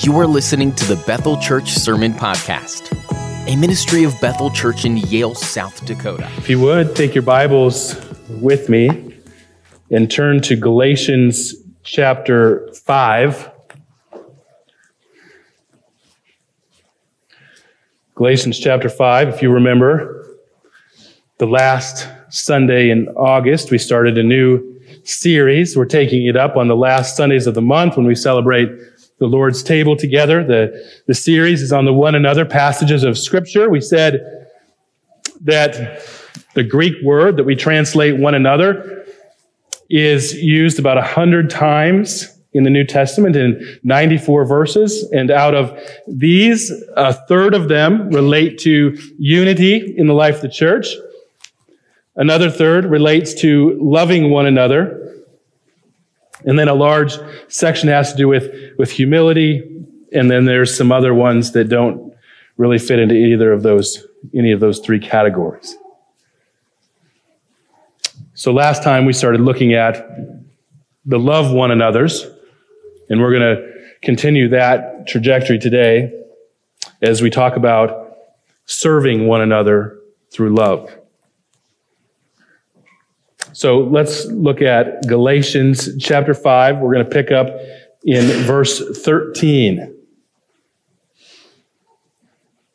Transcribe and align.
You 0.00 0.18
are 0.18 0.26
listening 0.26 0.74
to 0.76 0.86
the 0.86 0.96
Bethel 1.06 1.36
Church 1.36 1.68
Sermon 1.72 2.14
Podcast, 2.14 2.90
a 3.46 3.54
ministry 3.56 4.04
of 4.04 4.18
Bethel 4.22 4.50
Church 4.50 4.86
in 4.86 4.96
Yale, 4.96 5.34
South 5.34 5.84
Dakota. 5.84 6.30
If 6.38 6.48
you 6.48 6.58
would, 6.60 6.96
take 6.96 7.14
your 7.14 7.22
Bibles 7.22 7.94
with 8.40 8.70
me 8.70 9.20
and 9.90 10.10
turn 10.10 10.40
to 10.42 10.56
Galatians 10.56 11.54
chapter 11.82 12.72
5. 12.72 13.50
Galatians 18.14 18.58
chapter 18.58 18.88
5, 18.88 19.28
if 19.28 19.42
you 19.42 19.52
remember, 19.52 20.26
the 21.36 21.46
last 21.46 22.08
Sunday 22.30 22.88
in 22.88 23.08
August, 23.08 23.70
we 23.70 23.76
started 23.76 24.16
a 24.16 24.22
new 24.22 24.80
series. 25.04 25.76
We're 25.76 25.84
taking 25.84 26.24
it 26.24 26.36
up 26.36 26.56
on 26.56 26.68
the 26.68 26.76
last 26.76 27.14
Sundays 27.14 27.46
of 27.46 27.54
the 27.54 27.62
month 27.62 27.98
when 27.98 28.06
we 28.06 28.14
celebrate 28.14 28.70
the 29.22 29.28
Lord's 29.28 29.62
table 29.62 29.96
together. 29.96 30.42
The, 30.42 30.84
the 31.06 31.14
series 31.14 31.62
is 31.62 31.72
on 31.72 31.84
the 31.84 31.92
one 31.92 32.16
another 32.16 32.44
passages 32.44 33.04
of 33.04 33.16
Scripture. 33.16 33.70
We 33.70 33.80
said 33.80 34.48
that 35.42 36.02
the 36.54 36.64
Greek 36.64 36.94
word 37.04 37.36
that 37.36 37.44
we 37.44 37.54
translate 37.54 38.18
one 38.18 38.34
another 38.34 39.06
is 39.88 40.34
used 40.34 40.80
about 40.80 40.98
a 40.98 41.02
hundred 41.02 41.50
times 41.50 42.36
in 42.52 42.64
the 42.64 42.70
New 42.70 42.84
Testament 42.84 43.36
in 43.36 43.78
94 43.84 44.44
verses. 44.44 45.08
And 45.12 45.30
out 45.30 45.54
of 45.54 45.78
these, 46.08 46.72
a 46.96 47.12
third 47.12 47.54
of 47.54 47.68
them 47.68 48.10
relate 48.10 48.58
to 48.58 48.98
unity 49.18 49.94
in 49.96 50.08
the 50.08 50.14
life 50.14 50.36
of 50.36 50.42
the 50.42 50.48
church. 50.48 50.88
Another 52.16 52.50
third 52.50 52.86
relates 52.86 53.34
to 53.34 53.78
loving 53.80 54.30
one 54.30 54.46
another. 54.46 55.01
And 56.44 56.58
then 56.58 56.68
a 56.68 56.74
large 56.74 57.14
section 57.48 57.88
has 57.88 58.12
to 58.12 58.16
do 58.16 58.28
with, 58.28 58.52
with 58.78 58.90
humility. 58.90 59.62
And 60.12 60.30
then 60.30 60.44
there's 60.44 60.76
some 60.76 60.92
other 60.92 61.14
ones 61.14 61.52
that 61.52 61.68
don't 61.68 62.14
really 62.56 62.78
fit 62.78 62.98
into 62.98 63.14
either 63.14 63.52
of 63.52 63.62
those, 63.62 64.06
any 64.34 64.52
of 64.52 64.60
those 64.60 64.78
three 64.78 64.98
categories. 64.98 65.76
So 68.34 68.52
last 68.52 68.82
time 68.82 69.04
we 69.04 69.12
started 69.12 69.40
looking 69.40 69.74
at 69.74 70.08
the 71.04 71.18
love 71.18 71.52
one 71.52 71.70
another's, 71.70 72.26
and 73.08 73.20
we're 73.20 73.36
going 73.36 73.56
to 73.56 73.72
continue 74.02 74.48
that 74.48 75.06
trajectory 75.06 75.58
today 75.58 76.12
as 77.00 77.20
we 77.20 77.30
talk 77.30 77.56
about 77.56 78.16
serving 78.66 79.26
one 79.26 79.40
another 79.40 79.98
through 80.30 80.54
love. 80.54 80.90
So 83.52 83.80
let's 83.80 84.26
look 84.26 84.62
at 84.62 85.06
Galatians 85.06 85.90
chapter 85.98 86.32
5. 86.32 86.78
We're 86.78 86.94
going 86.94 87.04
to 87.04 87.10
pick 87.10 87.30
up 87.30 87.48
in 88.04 88.26
verse 88.44 88.82
13. 89.02 89.94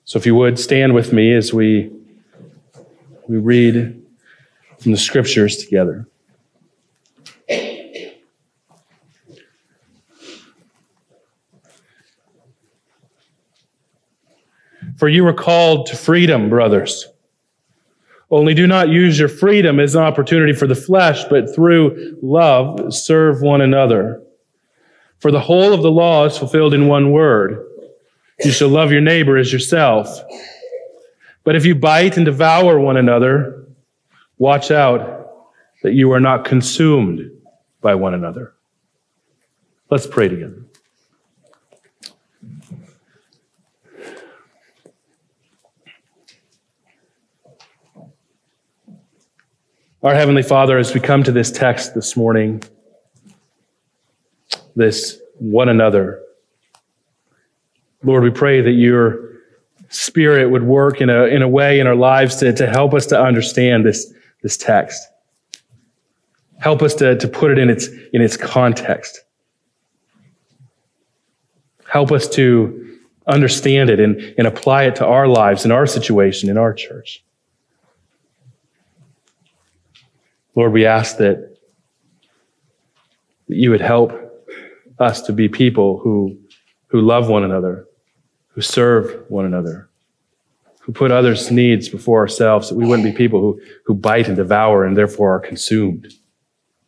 So 0.05 0.17
if 0.17 0.25
you 0.25 0.35
would 0.35 0.59
stand 0.59 0.93
with 0.93 1.11
me 1.11 1.33
as 1.33 1.51
we, 1.51 1.91
we 3.27 3.37
read 3.37 4.01
from 4.79 4.91
the 4.91 4.97
scriptures 4.97 5.57
together. 5.57 6.07
For 14.97 15.09
you 15.09 15.23
were 15.23 15.33
called 15.33 15.87
to 15.87 15.95
freedom, 15.95 16.49
brothers. 16.49 17.07
Only 18.29 18.53
do 18.53 18.67
not 18.67 18.89
use 18.89 19.17
your 19.17 19.29
freedom 19.29 19.79
as 19.79 19.95
an 19.95 20.03
opportunity 20.03 20.53
for 20.53 20.67
the 20.67 20.75
flesh, 20.75 21.23
but 21.25 21.53
through 21.53 22.17
love 22.21 22.93
serve 22.93 23.41
one 23.41 23.61
another. 23.61 24.21
For 25.19 25.31
the 25.31 25.39
whole 25.39 25.73
of 25.73 25.81
the 25.81 25.91
law 25.91 26.25
is 26.25 26.37
fulfilled 26.37 26.73
in 26.73 26.87
one 26.87 27.11
word. 27.11 27.65
You 28.43 28.51
shall 28.51 28.69
love 28.69 28.91
your 28.91 29.01
neighbor 29.01 29.37
as 29.37 29.51
yourself. 29.51 30.21
But 31.43 31.55
if 31.55 31.65
you 31.65 31.73
bite 31.75 32.17
and 32.17 32.25
devour 32.25 32.79
one 32.79 32.97
another, 32.97 33.65
watch 34.37 34.69
out 34.69 35.31
that 35.83 35.93
you 35.93 36.11
are 36.11 36.19
not 36.19 36.43
consumed 36.43 37.31
by 37.81 37.95
one 37.95 38.13
another. 38.13 38.53
Let's 39.89 40.05
pray 40.05 40.27
together. 40.27 40.66
Our 50.07 50.15
Heavenly 50.15 50.41
Father, 50.41 50.77
as 50.77 50.93
we 50.93 51.01
come 51.01 51.21
to 51.23 51.33
this 51.33 51.51
text 51.51 51.93
this 51.93 52.15
morning, 52.15 52.63
this 54.73 55.19
one 55.37 55.67
another, 55.67 56.23
Lord, 58.03 58.23
we 58.23 58.29
pray 58.29 58.61
that 58.61 58.71
your 58.71 59.41
Spirit 59.89 60.49
would 60.49 60.63
work 60.63 61.01
in 61.01 61.09
a, 61.09 61.25
in 61.25 61.41
a 61.41 61.47
way 61.49 61.81
in 61.81 61.87
our 61.87 61.95
lives 61.95 62.37
to, 62.37 62.53
to 62.53 62.67
help 62.67 62.93
us 62.93 63.05
to 63.07 63.21
understand 63.21 63.85
this, 63.85 64.13
this 64.43 64.55
text. 64.55 65.05
Help 66.59 66.81
us 66.81 66.95
to, 66.95 67.17
to 67.17 67.27
put 67.27 67.51
it 67.51 67.57
in 67.57 67.69
its, 67.69 67.89
in 68.13 68.21
its 68.21 68.37
context. 68.37 69.25
Help 71.91 72.13
us 72.13 72.29
to 72.29 72.97
understand 73.27 73.89
it 73.89 73.99
and, 73.99 74.21
and 74.37 74.47
apply 74.47 74.83
it 74.83 74.95
to 74.95 75.05
our 75.05 75.27
lives, 75.27 75.65
in 75.65 75.71
our 75.73 75.85
situation, 75.85 76.49
in 76.49 76.57
our 76.57 76.71
church. 76.71 77.25
Lord, 80.57 80.73
we 80.73 80.87
ask 80.87 81.17
that, 81.17 81.55
that 83.47 83.55
you 83.55 83.69
would 83.69 83.79
help 83.79 84.11
us 84.97 85.21
to 85.21 85.31
be 85.31 85.47
people 85.47 85.99
who, 85.99 86.35
who 86.87 86.99
love 86.99 87.29
one 87.29 87.43
another, 87.43 87.85
who 88.47 88.61
serve 88.61 89.23
one 89.29 89.45
another, 89.45 89.87
who 90.79 90.93
put 90.93 91.11
others' 91.11 91.51
needs 91.51 91.89
before 91.89 92.17
ourselves, 92.17 92.69
that 92.69 92.75
we 92.75 92.87
wouldn't 92.87 93.07
be 93.07 93.15
people 93.15 93.39
who, 93.39 93.61
who 93.85 93.93
bite 93.93 94.27
and 94.27 94.35
devour 94.35 94.83
and 94.83 94.97
therefore 94.97 95.35
are 95.35 95.39
consumed 95.39 96.11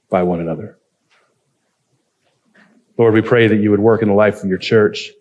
by 0.09 0.23
one 0.23 0.39
another. 0.39 0.79
Lord, 2.97 3.13
we 3.13 3.21
pray 3.21 3.45
that 3.45 3.57
you 3.57 3.69
would 3.69 3.81
work 3.81 4.01
in 4.01 4.07
the 4.07 4.15
life 4.15 4.41
of 4.41 4.49
your 4.49 4.57
church. 4.57 5.11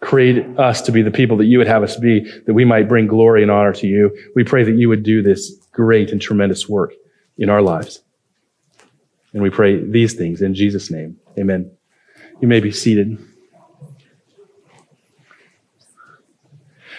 Create 0.00 0.58
us 0.58 0.80
to 0.82 0.92
be 0.92 1.02
the 1.02 1.10
people 1.10 1.36
that 1.36 1.44
you 1.44 1.58
would 1.58 1.66
have 1.66 1.82
us 1.82 1.96
be, 1.96 2.20
that 2.46 2.54
we 2.54 2.64
might 2.64 2.88
bring 2.88 3.06
glory 3.06 3.42
and 3.42 3.50
honor 3.50 3.72
to 3.74 3.86
you. 3.86 4.16
We 4.34 4.44
pray 4.44 4.64
that 4.64 4.72
you 4.72 4.88
would 4.88 5.02
do 5.02 5.22
this 5.22 5.52
great 5.72 6.10
and 6.10 6.20
tremendous 6.20 6.68
work 6.68 6.94
in 7.36 7.50
our 7.50 7.62
lives. 7.62 8.00
And 9.32 9.42
we 9.42 9.50
pray 9.50 9.76
these 9.76 10.14
things 10.14 10.42
in 10.42 10.54
Jesus' 10.54 10.90
name. 10.90 11.18
Amen. 11.38 11.70
You 12.40 12.48
may 12.48 12.60
be 12.60 12.72
seated. 12.72 13.18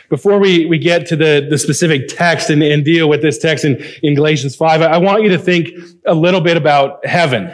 Before 0.10 0.40
we, 0.40 0.66
we 0.66 0.78
get 0.78 1.08
to 1.08 1.16
the, 1.16 1.48
the 1.50 1.58
specific 1.58 2.10
text 2.10 2.50
and, 2.50 2.62
and 2.62 2.84
deal 2.84 3.08
with 3.08 3.22
this 3.22 3.38
text 3.38 3.64
in, 3.64 3.82
in 4.04 4.14
Galatians 4.14 4.56
5, 4.56 4.82
I 4.82 4.98
want 4.98 5.24
you 5.24 5.30
to 5.30 5.40
think 5.40 5.70
a 6.06 6.14
little 6.14 6.42
bit 6.42 6.58
about 6.58 7.06
heaven. 7.06 7.50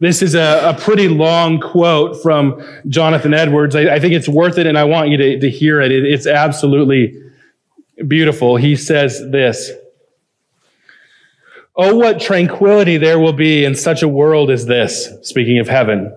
This 0.00 0.22
is 0.22 0.34
a, 0.34 0.70
a 0.70 0.74
pretty 0.78 1.08
long 1.08 1.60
quote 1.60 2.22
from 2.22 2.64
Jonathan 2.88 3.34
Edwards. 3.34 3.74
I, 3.74 3.94
I, 3.94 4.00
think 4.00 4.14
it's 4.14 4.28
worth 4.28 4.56
it, 4.56 4.66
and 4.66 4.78
I 4.78 4.84
want 4.84 5.10
you 5.10 5.16
to, 5.16 5.40
to 5.40 5.50
hear 5.50 5.80
it. 5.80 5.90
it 5.90 6.04
it's 6.04 6.26
absolutely 6.26 7.20
beautiful. 8.06 8.56
He 8.56 8.76
says 8.76 9.20
this 9.30 9.72
Oh, 11.74 11.94
what 11.94 12.20
tranquility 12.20 12.96
there 12.96 13.18
will 13.18 13.32
be 13.32 13.64
in 13.64 13.74
such 13.74 14.02
a 14.02 14.08
world 14.08 14.50
as 14.50 14.66
this, 14.66 15.08
speaking 15.22 15.58
of 15.58 15.68
heaven. 15.68 16.16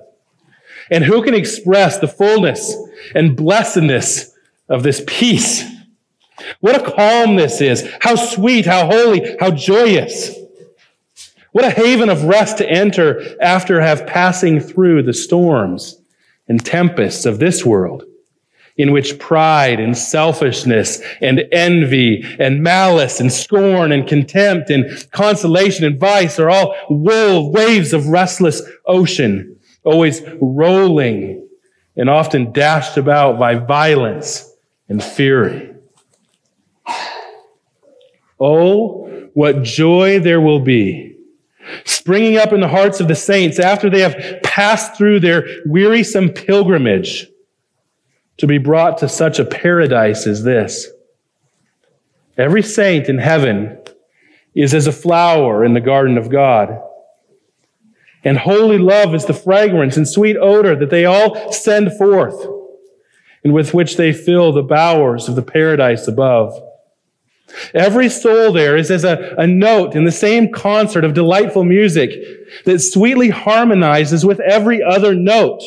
And 0.90 1.04
who 1.04 1.24
can 1.24 1.34
express 1.34 2.00
the 2.00 2.08
fullness 2.08 2.76
and 3.16 3.38
blessedness 3.38 4.36
of 4.70 4.84
this 4.84 5.04
peace? 5.08 5.64
What 6.60 6.76
a 6.76 6.92
calm 6.92 7.36
this 7.36 7.62
is. 7.62 7.88
How 8.02 8.16
sweet, 8.16 8.66
how 8.66 8.88
holy, 8.88 9.38
how 9.40 9.52
joyous. 9.52 10.36
What 11.52 11.66
a 11.66 11.70
haven 11.70 12.10
of 12.10 12.24
rest 12.24 12.58
to 12.60 12.70
enter 12.70 13.22
after 13.42 13.82
have 13.82 14.08
passing 14.08 14.60
through 14.60 15.04
the 15.04 15.14
storms 15.14 16.02
and 16.48 16.64
tempests 16.64 17.26
of 17.26 17.40
this 17.40 17.66
world 17.66 18.06
in 18.78 18.92
which 18.92 19.20
pride 19.20 19.80
and 19.80 19.98
selfishness 19.98 21.02
and 21.20 21.44
envy 21.52 22.24
and 22.40 22.64
malice 22.64 23.20
and 23.20 23.32
scorn 23.32 23.92
and 23.92 24.08
contempt 24.08 24.70
and 24.70 25.08
consolation 25.12 25.84
and 25.84 26.00
vice 26.00 26.40
are 26.40 26.50
all 26.50 26.76
waves 26.90 27.92
of 27.92 28.08
restless 28.08 28.62
ocean, 28.86 29.58
always 29.84 30.22
rolling 30.42 31.48
and 31.98 32.10
often 32.10 32.52
dashed 32.54 32.98
about 32.98 33.38
by 33.38 33.56
violence 33.56 34.50
and 34.88 35.04
fury. 35.04 35.74
Oh, 38.40 39.30
what 39.34 39.64
joy 39.64 40.20
there 40.20 40.42
will 40.42 40.62
be 40.62 41.11
springing 41.86 42.38
up 42.38 42.54
in 42.54 42.60
the 42.60 42.68
hearts 42.68 43.00
of 43.00 43.08
the 43.08 43.16
saints 43.16 43.60
after 43.60 43.90
they 43.90 44.02
have 44.02 44.42
passed 44.44 44.96
through 44.96 45.20
their 45.20 45.48
wearisome 45.66 46.30
pilgrimage 46.30 47.28
to 48.38 48.48
be 48.48 48.58
brought 48.58 48.98
to 48.98 49.10
such 49.10 49.40
a 49.40 49.46
paradise 49.46 50.26
as 50.26 50.44
this. 50.44 50.88
Every 52.38 52.64
saint 52.64 53.08
in 53.08 53.18
heaven 53.18 53.78
is 54.56 54.74
as 54.74 54.88
a 54.88 54.92
flower 54.92 55.64
in 55.64 55.74
the 55.74 55.82
garden 55.82 56.18
of 56.18 56.30
God. 56.30 56.82
And 58.24 58.38
holy 58.38 58.78
love 58.78 59.16
is 59.16 59.26
the 59.26 59.34
fragrance 59.34 59.98
and 59.98 60.08
sweet 60.08 60.38
odor 60.38 60.76
that 60.76 60.90
they 60.90 61.06
all 61.06 61.52
send 61.52 61.98
forth, 61.98 62.46
and 63.44 63.54
with 63.54 63.74
which 63.74 63.98
they 63.98 64.14
fill 64.14 64.52
the 64.52 64.62
bowers 64.62 65.28
of 65.28 65.36
the 65.36 65.42
paradise 65.42 66.08
above. 66.08 66.60
Every 67.74 68.10
soul 68.10 68.52
there 68.52 68.78
is 68.78 68.92
as 68.92 69.04
a, 69.04 69.36
a 69.38 69.48
note 69.48 69.96
in 69.96 70.06
the 70.06 70.12
same 70.12 70.52
concert 70.52 71.04
of 71.04 71.14
delightful 71.14 71.64
music 71.64 72.12
that 72.66 72.80
sweetly 72.80 73.30
harmonizes 73.30 74.26
with 74.26 74.40
every 74.40 74.84
other 74.84 75.16
note 75.16 75.62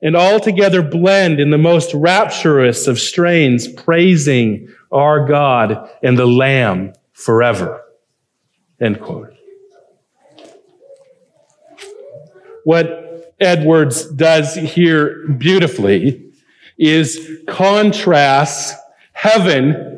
and 0.00 0.16
all 0.16 0.38
together 0.38 0.82
blend 0.82 1.40
in 1.40 1.50
the 1.50 1.58
most 1.58 1.92
rapturous 1.92 2.86
of 2.86 2.98
strains, 2.98 3.66
praising 3.66 4.68
our 4.92 5.26
God 5.26 5.90
and 6.02 6.16
the 6.16 6.26
Lamb 6.26 6.92
forever. 7.12 7.82
End 8.80 9.00
quote. 9.00 9.34
What 12.64 13.34
Edwards 13.40 14.04
does 14.10 14.54
here 14.54 15.26
beautifully 15.28 16.32
is 16.76 17.40
contrasts 17.46 18.74
heaven 19.12 19.97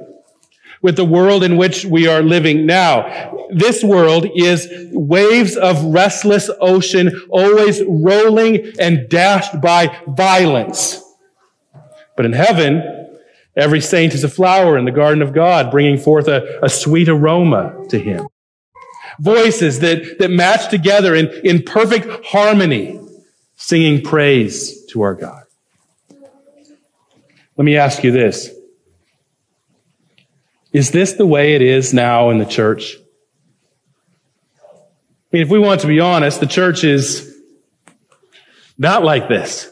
with 0.82 0.96
the 0.96 1.04
world 1.04 1.44
in 1.44 1.56
which 1.56 1.84
we 1.84 2.06
are 2.06 2.22
living 2.22 2.66
now. 2.66 3.46
This 3.50 3.84
world 3.84 4.26
is 4.34 4.68
waves 4.92 5.56
of 5.56 5.82
restless 5.84 6.50
ocean, 6.60 7.20
always 7.28 7.82
rolling 7.86 8.72
and 8.78 9.08
dashed 9.08 9.60
by 9.60 10.00
violence. 10.08 11.02
But 12.16 12.26
in 12.26 12.32
heaven, 12.32 13.08
every 13.56 13.80
saint 13.80 14.14
is 14.14 14.24
a 14.24 14.28
flower 14.28 14.78
in 14.78 14.84
the 14.84 14.90
garden 14.90 15.22
of 15.22 15.32
God, 15.32 15.70
bringing 15.70 15.98
forth 15.98 16.28
a, 16.28 16.60
a 16.62 16.68
sweet 16.68 17.08
aroma 17.08 17.86
to 17.88 17.98
him. 17.98 18.26
Voices 19.18 19.80
that, 19.80 20.18
that 20.18 20.30
match 20.30 20.70
together 20.70 21.14
in, 21.14 21.28
in 21.44 21.62
perfect 21.62 22.24
harmony, 22.24 22.98
singing 23.56 24.02
praise 24.02 24.86
to 24.86 25.02
our 25.02 25.14
God. 25.14 25.44
Let 27.56 27.64
me 27.64 27.76
ask 27.76 28.02
you 28.02 28.10
this. 28.10 28.50
Is 30.72 30.90
this 30.90 31.14
the 31.14 31.26
way 31.26 31.54
it 31.54 31.62
is 31.62 31.92
now 31.92 32.30
in 32.30 32.38
the 32.38 32.44
church? 32.44 32.96
I 34.62 35.36
mean, 35.36 35.42
if 35.42 35.48
we 35.48 35.58
want 35.58 35.80
to 35.82 35.86
be 35.86 36.00
honest, 36.00 36.40
the 36.40 36.46
church 36.46 36.84
is 36.84 37.36
not 38.78 39.04
like 39.04 39.28
this. 39.28 39.70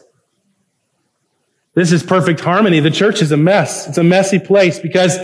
This 1.73 1.91
is 1.91 2.03
perfect 2.03 2.41
harmony. 2.41 2.79
The 2.79 2.91
church 2.91 3.21
is 3.21 3.31
a 3.31 3.37
mess. 3.37 3.87
It's 3.87 3.97
a 3.97 4.03
messy 4.03 4.39
place 4.39 4.79
because 4.79 5.17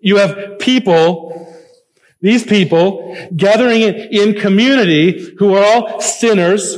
you 0.00 0.16
have 0.16 0.58
people, 0.58 1.56
these 2.20 2.44
people 2.44 3.16
gathering 3.34 3.82
in 3.82 4.34
community 4.34 5.34
who 5.38 5.54
are 5.54 5.64
all 5.64 6.00
sinners, 6.00 6.76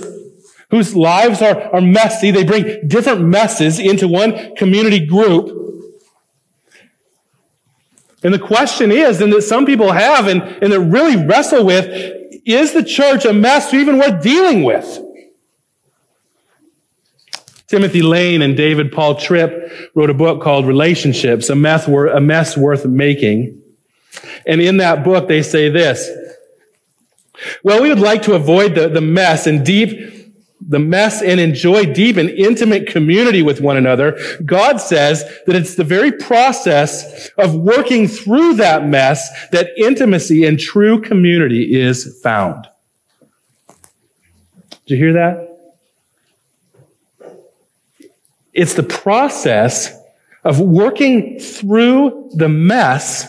whose 0.71 0.95
lives 0.95 1.43
are, 1.43 1.75
are 1.75 1.81
messy. 1.81 2.31
They 2.31 2.45
bring 2.45 2.87
different 2.87 3.23
messes 3.23 3.79
into 3.79 4.07
one 4.07 4.55
community 4.55 5.05
group. 5.05 5.57
And 8.23 8.35
the 8.35 8.39
question 8.39 8.93
is, 8.93 9.21
and 9.21 9.33
that 9.33 9.43
some 9.43 9.65
people 9.65 9.93
have 9.93 10.27
and, 10.27 10.43
and 10.43 10.73
that 10.73 10.81
really 10.81 11.17
wrestle 11.17 11.65
with, 11.65 11.87
is 12.45 12.73
the 12.73 12.83
church 12.83 13.25
a 13.25 13.33
mess 13.33 13.73
even 13.73 13.99
worth 13.99 14.23
dealing 14.23 14.63
with? 14.63 14.99
Timothy 17.67 18.03
Lane 18.03 18.43
and 18.43 18.57
David 18.57 18.91
Paul 18.91 19.15
Tripp 19.15 19.91
wrote 19.95 20.11
a 20.11 20.15
book 20.15 20.43
called 20.43 20.67
Relationships, 20.67 21.49
a 21.49 21.55
mess, 21.55 21.87
a 21.87 22.21
mess 22.21 22.57
worth 22.57 22.85
making. 22.85 23.63
And 24.45 24.61
in 24.61 24.79
that 24.79 25.05
book, 25.05 25.29
they 25.29 25.43
say 25.43 25.69
this. 25.69 26.11
Well, 27.63 27.81
we 27.81 27.89
would 27.89 28.01
like 28.01 28.23
to 28.23 28.35
avoid 28.35 28.75
the, 28.75 28.89
the 28.89 29.01
mess 29.01 29.47
and 29.47 29.65
deep 29.65 30.20
the 30.61 30.79
mess 30.79 31.23
and 31.23 31.41
enjoy 31.41 31.87
deep 31.87 32.17
and 32.17 32.29
intimate 32.31 32.87
community 32.87 33.43
with 33.43 33.61
one 33.61 33.77
another, 33.77 34.19
God 34.45 34.77
says 34.79 35.25
that 35.47 35.57
it's 35.57 35.75
the 35.75 35.85
very 35.85 36.13
process 36.13 37.31
of 37.39 37.55
working 37.55 38.07
through 38.07 38.55
that 38.55 38.87
mess 38.87 39.49
that 39.51 39.71
intimacy 39.77 40.45
and 40.45 40.59
true 40.59 41.01
community 41.01 41.75
is 41.75 42.21
found. 42.23 42.67
Did 44.87 44.95
you 44.95 44.97
hear 44.97 45.13
that? 45.15 45.47
It's 48.53 48.75
the 48.75 48.83
process 48.83 49.97
of 50.45 50.61
working 50.61 51.39
through 51.39 52.31
the 52.35 52.49
mess 52.49 53.27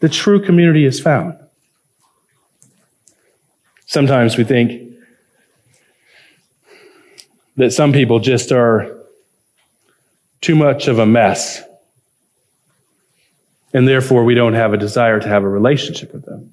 that 0.00 0.12
true 0.12 0.44
community 0.44 0.84
is 0.84 1.00
found. 1.00 1.36
Sometimes 3.86 4.36
we 4.36 4.44
think, 4.44 4.89
that 7.56 7.72
some 7.72 7.92
people 7.92 8.20
just 8.20 8.52
are 8.52 8.96
too 10.40 10.54
much 10.54 10.88
of 10.88 10.98
a 10.98 11.06
mess. 11.06 11.62
And 13.72 13.86
therefore, 13.86 14.24
we 14.24 14.34
don't 14.34 14.54
have 14.54 14.72
a 14.72 14.76
desire 14.76 15.20
to 15.20 15.28
have 15.28 15.44
a 15.44 15.48
relationship 15.48 16.12
with 16.12 16.24
them. 16.24 16.52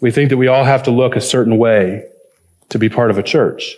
We 0.00 0.10
think 0.10 0.30
that 0.30 0.36
we 0.36 0.48
all 0.48 0.64
have 0.64 0.82
to 0.84 0.90
look 0.90 1.16
a 1.16 1.20
certain 1.20 1.58
way 1.58 2.04
to 2.70 2.78
be 2.78 2.88
part 2.88 3.10
of 3.10 3.18
a 3.18 3.22
church. 3.22 3.76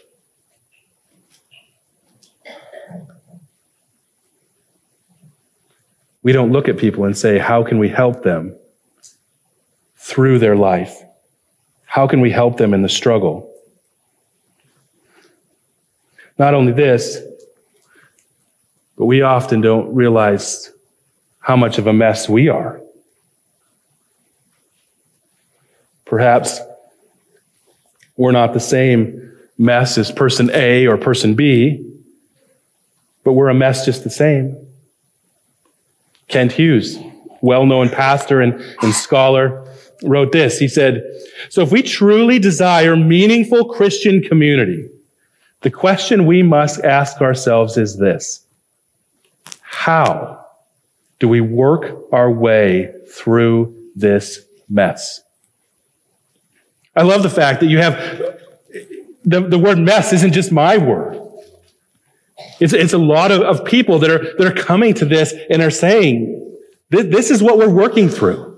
We 6.22 6.32
don't 6.32 6.50
look 6.50 6.68
at 6.68 6.78
people 6.78 7.04
and 7.04 7.16
say, 7.16 7.38
How 7.38 7.62
can 7.62 7.78
we 7.78 7.90
help 7.90 8.22
them 8.22 8.56
through 9.96 10.38
their 10.38 10.56
life? 10.56 10.96
How 11.94 12.08
can 12.08 12.20
we 12.20 12.32
help 12.32 12.56
them 12.56 12.74
in 12.74 12.82
the 12.82 12.88
struggle? 12.88 13.54
Not 16.40 16.52
only 16.52 16.72
this, 16.72 17.20
but 18.98 19.04
we 19.04 19.22
often 19.22 19.60
don't 19.60 19.94
realize 19.94 20.72
how 21.38 21.54
much 21.54 21.78
of 21.78 21.86
a 21.86 21.92
mess 21.92 22.28
we 22.28 22.48
are. 22.48 22.80
Perhaps 26.04 26.58
we're 28.16 28.32
not 28.32 28.54
the 28.54 28.58
same 28.58 29.32
mess 29.56 29.96
as 29.96 30.10
person 30.10 30.50
A 30.52 30.88
or 30.88 30.96
person 30.96 31.36
B, 31.36 31.94
but 33.22 33.34
we're 33.34 33.50
a 33.50 33.54
mess 33.54 33.84
just 33.84 34.02
the 34.02 34.10
same. 34.10 34.56
Kent 36.26 36.50
Hughes, 36.50 36.98
well 37.40 37.64
known 37.64 37.88
pastor 37.88 38.40
and, 38.40 38.60
and 38.82 38.92
scholar, 38.92 39.64
wrote 40.04 40.32
this. 40.32 40.58
He 40.58 40.68
said, 40.68 41.02
So 41.48 41.62
if 41.62 41.72
we 41.72 41.82
truly 41.82 42.38
desire 42.38 42.96
meaningful 42.96 43.66
Christian 43.66 44.22
community, 44.22 44.88
the 45.62 45.70
question 45.70 46.26
we 46.26 46.42
must 46.42 46.84
ask 46.84 47.20
ourselves 47.20 47.76
is 47.76 47.96
this 47.96 48.44
How 49.60 50.46
do 51.18 51.28
we 51.28 51.40
work 51.40 51.96
our 52.12 52.30
way 52.30 52.94
through 53.10 53.74
this 53.96 54.40
mess? 54.68 55.20
I 56.96 57.02
love 57.02 57.22
the 57.22 57.30
fact 57.30 57.60
that 57.60 57.66
you 57.66 57.78
have 57.78 57.94
the, 59.24 59.40
the 59.40 59.58
word 59.58 59.78
mess 59.78 60.12
isn't 60.12 60.32
just 60.32 60.52
my 60.52 60.76
word. 60.76 61.20
It's, 62.60 62.72
it's 62.72 62.92
a 62.92 62.98
lot 62.98 63.30
of, 63.30 63.40
of 63.40 63.64
people 63.64 63.98
that 64.00 64.10
are, 64.10 64.34
that 64.36 64.46
are 64.46 64.62
coming 64.62 64.94
to 64.94 65.04
this 65.04 65.34
and 65.50 65.62
are 65.62 65.70
saying, 65.70 66.58
this, 66.90 67.06
this 67.06 67.30
is 67.30 67.42
what 67.42 67.58
we're 67.58 67.72
working 67.72 68.08
through. 68.08 68.53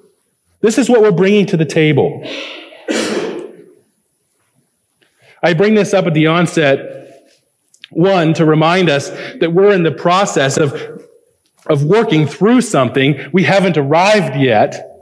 This 0.60 0.78
is 0.78 0.88
what 0.88 1.02
we're 1.02 1.12
bringing 1.12 1.46
to 1.46 1.56
the 1.56 1.64
table. 1.64 2.22
I 5.42 5.54
bring 5.54 5.74
this 5.74 5.94
up 5.94 6.06
at 6.06 6.14
the 6.14 6.26
onset, 6.26 7.32
one, 7.90 8.34
to 8.34 8.44
remind 8.44 8.88
us 8.88 9.10
that 9.10 9.52
we're 9.52 9.72
in 9.72 9.82
the 9.82 9.92
process 9.92 10.56
of, 10.56 11.04
of 11.66 11.84
working 11.84 12.26
through 12.26 12.62
something. 12.62 13.30
We 13.32 13.44
haven't 13.44 13.76
arrived 13.76 14.36
yet. 14.36 14.92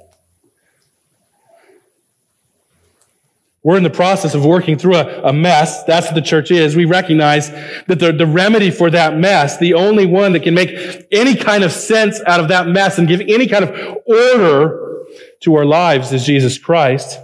We're 3.63 3.79
in 3.79 3.83
the 3.83 3.91
process 3.91 4.35
of 4.35 4.45
working 4.45 4.77
through 4.77 4.97
a, 4.97 5.23
a, 5.23 5.33
mess. 5.33 5.85
That's 5.85 6.09
what 6.09 6.15
the 6.15 6.21
church 6.21 6.51
is. 6.51 6.77
We 6.77 6.85
recognize 6.85 7.49
that 7.87 7.99
the, 7.99 8.13
the 8.13 8.27
remedy 8.27 8.71
for 8.71 8.91
that 8.91 9.17
mess, 9.17 9.57
the 9.57 9.73
only 9.73 10.05
one 10.05 10.35
that 10.35 10.43
can 10.43 10.53
make 10.53 11.07
any 11.11 11.35
kind 11.35 11.65
of 11.65 11.73
sense 11.73 12.21
out 12.27 12.41
of 12.41 12.49
that 12.49 12.69
mess 12.69 12.99
and 12.99 13.09
give 13.09 13.23
any 13.23 13.47
kind 13.47 13.65
of 13.65 13.97
order 14.07 14.94
to 15.45 15.55
our 15.57 15.65
lives 15.65 16.13
is 16.13 16.25
Jesus 16.25 16.59
Christ. 16.59 17.19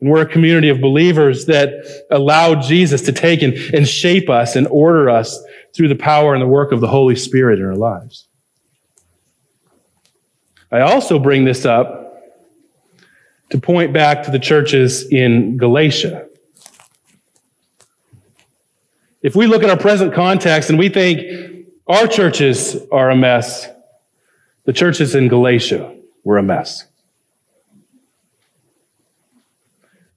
And 0.00 0.10
we're 0.10 0.22
a 0.22 0.26
community 0.26 0.68
of 0.68 0.80
believers 0.80 1.46
that 1.46 1.70
allow 2.10 2.54
Jesus 2.54 3.02
to 3.02 3.12
take 3.12 3.42
and, 3.42 3.54
and 3.74 3.88
shape 3.88 4.30
us 4.30 4.54
and 4.54 4.66
order 4.68 5.10
us 5.10 5.42
through 5.74 5.88
the 5.88 5.96
power 5.96 6.34
and 6.34 6.42
the 6.42 6.46
work 6.46 6.72
of 6.72 6.80
the 6.80 6.88
Holy 6.88 7.16
Spirit 7.16 7.58
in 7.58 7.64
our 7.64 7.74
lives. 7.74 8.28
I 10.70 10.80
also 10.80 11.18
bring 11.18 11.44
this 11.44 11.64
up 11.64 12.22
to 13.50 13.58
point 13.58 13.94
back 13.94 14.24
to 14.24 14.30
the 14.30 14.38
churches 14.38 15.10
in 15.10 15.56
Galatia. 15.56 16.28
If 19.22 19.34
we 19.34 19.46
look 19.46 19.62
at 19.62 19.70
our 19.70 19.78
present 19.78 20.12
context 20.12 20.68
and 20.68 20.78
we 20.78 20.90
think 20.90 21.66
our 21.86 22.06
churches 22.06 22.76
are 22.92 23.10
a 23.10 23.16
mess, 23.16 23.68
the 24.64 24.74
churches 24.74 25.14
in 25.14 25.28
Galatia 25.28 25.96
were 26.24 26.36
a 26.36 26.42
mess. 26.42 26.87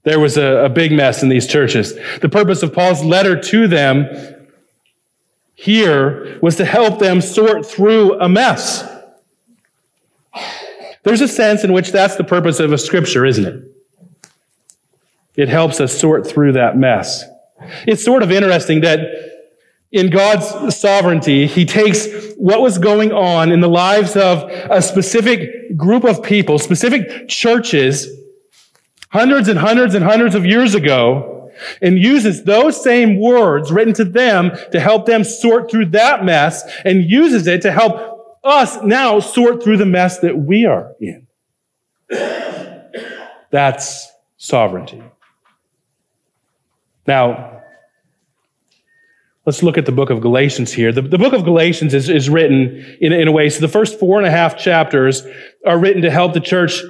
There 0.04 0.18
was 0.18 0.36
a, 0.36 0.64
a 0.64 0.68
big 0.68 0.92
mess 0.92 1.22
in 1.22 1.28
these 1.28 1.46
churches. 1.46 1.94
The 2.20 2.28
purpose 2.28 2.62
of 2.62 2.72
Paul's 2.72 3.04
letter 3.04 3.40
to 3.40 3.68
them 3.68 4.08
here 5.54 6.38
was 6.42 6.56
to 6.56 6.64
help 6.64 6.98
them 6.98 7.20
sort 7.20 7.64
through 7.64 8.20
a 8.20 8.28
mess. 8.28 8.88
There's 11.04 11.20
a 11.20 11.28
sense 11.28 11.64
in 11.64 11.72
which 11.72 11.92
that's 11.92 12.16
the 12.16 12.24
purpose 12.24 12.58
of 12.60 12.72
a 12.72 12.78
scripture, 12.78 13.24
isn't 13.24 13.44
it? 13.44 13.64
It 15.36 15.48
helps 15.48 15.80
us 15.80 15.96
sort 15.96 16.26
through 16.26 16.52
that 16.52 16.76
mess. 16.76 17.24
It's 17.86 18.04
sort 18.04 18.22
of 18.22 18.30
interesting 18.30 18.80
that 18.80 19.00
in 19.92 20.10
God's 20.10 20.76
sovereignty, 20.76 21.46
He 21.46 21.64
takes 21.64 22.06
what 22.36 22.60
was 22.60 22.78
going 22.78 23.12
on 23.12 23.52
in 23.52 23.60
the 23.60 23.68
lives 23.68 24.16
of 24.16 24.50
a 24.50 24.82
specific 24.82 25.76
group 25.76 26.04
of 26.04 26.22
people, 26.22 26.58
specific 26.58 27.28
churches, 27.28 28.08
hundreds 29.12 29.48
and 29.48 29.58
hundreds 29.58 29.94
and 29.94 30.04
hundreds 30.04 30.34
of 30.34 30.46
years 30.46 30.74
ago, 30.74 31.50
and 31.80 31.98
uses 31.98 32.44
those 32.44 32.82
same 32.82 33.20
words 33.20 33.70
written 33.70 33.92
to 33.94 34.04
them 34.04 34.52
to 34.72 34.80
help 34.80 35.06
them 35.06 35.22
sort 35.22 35.70
through 35.70 35.86
that 35.86 36.24
mess 36.24 36.62
and 36.84 37.04
uses 37.04 37.46
it 37.46 37.62
to 37.62 37.70
help 37.70 38.38
us 38.42 38.82
now 38.82 39.20
sort 39.20 39.62
through 39.62 39.76
the 39.76 39.86
mess 39.86 40.18
that 40.20 40.36
we 40.36 40.64
are 40.64 40.94
in. 41.00 41.26
That's 43.50 44.10
sovereignty. 44.38 45.02
Now, 47.06 47.50
Let's 49.44 49.60
look 49.60 49.76
at 49.76 49.86
the 49.86 49.92
book 49.92 50.10
of 50.10 50.20
Galatians 50.20 50.72
here. 50.72 50.92
The, 50.92 51.02
the 51.02 51.18
book 51.18 51.32
of 51.32 51.42
Galatians 51.42 51.94
is, 51.94 52.08
is 52.08 52.30
written 52.30 52.96
in, 53.00 53.12
in 53.12 53.26
a 53.26 53.32
way, 53.32 53.50
so 53.50 53.60
the 53.60 53.66
first 53.66 53.98
four 53.98 54.18
and 54.18 54.24
a 54.24 54.30
half 54.30 54.56
chapters 54.56 55.26
are 55.66 55.76
written 55.76 56.02
to 56.02 56.12
help 56.12 56.32
the 56.32 56.38
church 56.38 56.80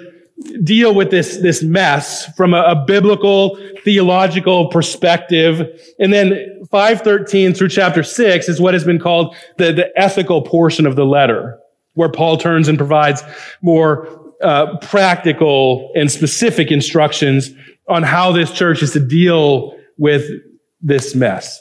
deal 0.64 0.94
with 0.94 1.10
this, 1.10 1.38
this 1.38 1.62
mess 1.62 2.26
from 2.34 2.54
a, 2.54 2.62
a 2.62 2.84
biblical, 2.86 3.58
theological 3.84 4.68
perspective. 4.68 5.68
And 5.98 6.12
then 6.12 6.64
513 6.70 7.54
through 7.54 7.68
chapter 7.68 8.02
6 8.02 8.48
is 8.48 8.60
what 8.60 8.74
has 8.74 8.84
been 8.84 8.98
called 8.98 9.34
the, 9.58 9.72
the 9.72 9.90
ethical 9.96 10.42
portion 10.42 10.86
of 10.86 10.96
the 10.96 11.04
letter, 11.04 11.58
where 11.94 12.08
Paul 12.08 12.36
turns 12.36 12.68
and 12.68 12.78
provides 12.78 13.22
more 13.60 14.08
uh, 14.42 14.78
practical 14.78 15.92
and 15.94 16.10
specific 16.10 16.70
instructions 16.70 17.50
on 17.88 18.02
how 18.02 18.32
this 18.32 18.52
church 18.52 18.82
is 18.82 18.92
to 18.92 19.00
deal 19.00 19.76
with 19.98 20.28
this 20.80 21.14
mess. 21.14 21.60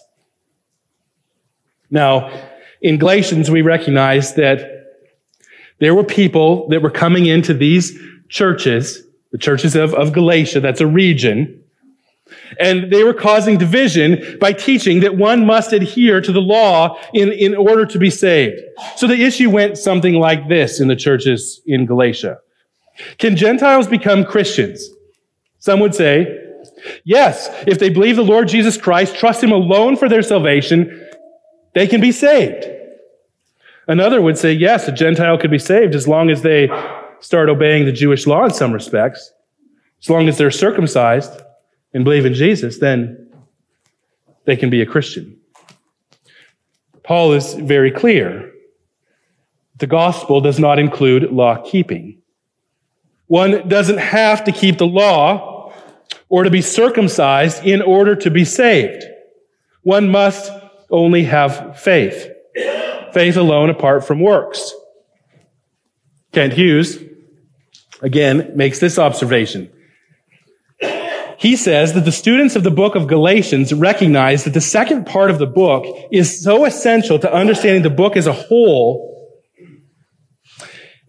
Now, 1.90 2.32
in 2.82 2.98
Galatians, 2.98 3.52
we 3.52 3.62
recognize 3.62 4.34
that 4.36 4.82
there 5.80 5.94
were 5.94 6.04
people 6.04 6.68
that 6.70 6.82
were 6.82 6.92
coming 6.92 7.26
into 7.26 7.54
these 7.54 8.00
churches, 8.32 9.04
the 9.32 9.38
churches 9.38 9.76
of, 9.76 9.94
of 9.94 10.14
Galatia, 10.14 10.62
that's 10.62 10.82
a 10.82 10.88
region, 10.88 11.64
and 12.60 12.90
they 12.90 13.04
were 13.04 13.14
causing 13.14 13.58
division 13.58 14.38
by 14.40 14.54
teaching 14.54 15.02
that 15.02 15.18
one 15.18 15.46
must 15.46 15.74
adhere 15.74 16.22
to 16.22 16.32
the 16.32 16.42
law 16.42 16.98
in, 17.14 17.32
in 17.32 17.56
order 17.56 17.86
to 17.86 18.00
be 18.00 18.10
saved. 18.10 18.60
So 18.96 19.06
the 19.06 19.22
issue 19.22 19.50
went 19.50 19.78
something 19.78 20.16
like 20.16 20.48
this 20.48 20.80
in 20.80 20.88
the 20.88 20.96
churches 20.96 21.62
in 21.66 21.86
Galatia. 21.86 22.40
Can 23.18 23.36
Gentiles 23.36 23.88
become 23.88 24.24
Christians? 24.24 24.90
Some 25.60 25.80
would 25.82 25.94
say, 25.94 26.46
yes, 27.04 27.50
if 27.68 27.80
they 27.80 27.90
believe 27.90 28.16
the 28.16 28.24
Lord 28.24 28.48
Jesus 28.48 28.78
Christ, 28.78 29.16
trust 29.16 29.44
Him 29.44 29.52
alone 29.52 29.98
for 29.98 30.08
their 30.08 30.24
salvation, 30.24 31.08
they 31.74 31.88
can 31.88 32.00
be 32.00 32.12
saved. 32.12 32.66
Another 33.88 34.22
would 34.22 34.38
say, 34.38 34.54
yes, 34.54 34.88
a 34.88 34.92
Gentile 34.92 35.38
could 35.38 35.52
be 35.52 35.60
saved 35.60 35.96
as 35.96 36.08
long 36.08 36.30
as 36.30 36.42
they 36.44 36.70
start 37.22 37.50
obeying 37.50 37.86
the 37.86 37.92
Jewish 37.92 38.28
law 38.28 38.44
in 38.44 38.52
some 38.52 38.74
respects. 38.74 39.32
As 40.02 40.10
long 40.10 40.28
as 40.28 40.38
they're 40.38 40.52
circumcised 40.52 41.32
and 41.94 42.04
believe 42.04 42.26
in 42.26 42.34
Jesus, 42.34 42.80
then 42.80 43.30
they 44.46 44.58
can 44.58 44.70
be 44.70 44.82
a 44.82 44.86
Christian. 44.86 45.38
Paul 47.04 47.34
is 47.34 47.54
very 47.54 47.92
clear. 47.92 48.52
The 49.78 49.88
gospel 49.88 50.42
does 50.42 50.60
not 50.60 50.80
include 50.80 51.32
law 51.32 51.62
keeping. 51.64 52.22
One 53.28 53.68
doesn't 53.68 53.98
have 53.98 54.44
to 54.44 54.52
keep 54.52 54.78
the 54.78 54.88
law 54.88 55.74
or 56.30 56.44
to 56.44 56.50
be 56.50 56.62
circumcised 56.62 57.64
in 57.64 57.82
order 57.82 58.16
to 58.16 58.30
be 58.30 58.46
saved. 58.46 59.04
One 59.84 60.10
must 60.10 60.52
only 60.90 61.24
have 61.24 61.80
faith. 61.80 62.30
Faith 63.14 63.38
alone 63.38 63.70
apart 63.70 64.06
from 64.06 64.20
works. 64.20 64.74
Kent 66.32 66.54
Hughes, 66.54 66.98
again, 68.02 68.52
makes 68.56 68.80
this 68.80 68.98
observation. 69.00 69.72
He 71.38 71.56
says 71.56 71.94
that 71.94 72.06
the 72.06 72.12
students 72.12 72.56
of 72.56 72.64
the 72.64 72.70
book 72.70 72.94
of 72.94 73.08
Galatians 73.08 73.74
recognize 73.74 74.44
that 74.44 74.54
the 74.54 74.62
second 74.62 75.08
part 75.08 75.32
of 75.32 75.40
the 75.40 75.48
book 75.48 75.86
is 76.12 76.44
so 76.44 76.66
essential 76.66 77.18
to 77.18 77.34
understanding 77.34 77.82
the 77.82 77.90
book 77.90 78.16
as 78.16 78.28
a 78.28 78.34
whole. 78.34 79.10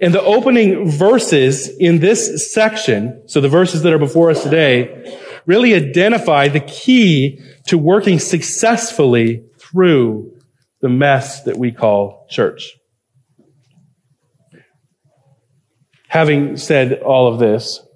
And 0.01 0.15
the 0.15 0.23
opening 0.23 0.91
verses 0.91 1.69
in 1.69 1.99
this 1.99 2.51
section, 2.51 3.23
so 3.29 3.43
the 3.43 3.49
verses 3.51 3.83
that 3.83 3.93
are 3.93 3.99
before 3.99 4.31
us 4.31 4.43
today, 4.43 5.19
really 5.45 5.75
identify 5.75 6.49
the 6.49 6.61
key 6.61 7.39
to 7.67 7.77
working 7.77 8.19
successfully 8.19 9.45
through 9.59 10.33
the 10.81 10.89
mess 10.89 11.43
that 11.43 11.59
we 11.59 11.73
call 11.73 12.27
church. 12.31 12.79
Having 16.13 16.59
said 16.59 17.01
all 17.01 17.33
of 17.33 17.41
this, 17.41 17.81
I 17.81 17.87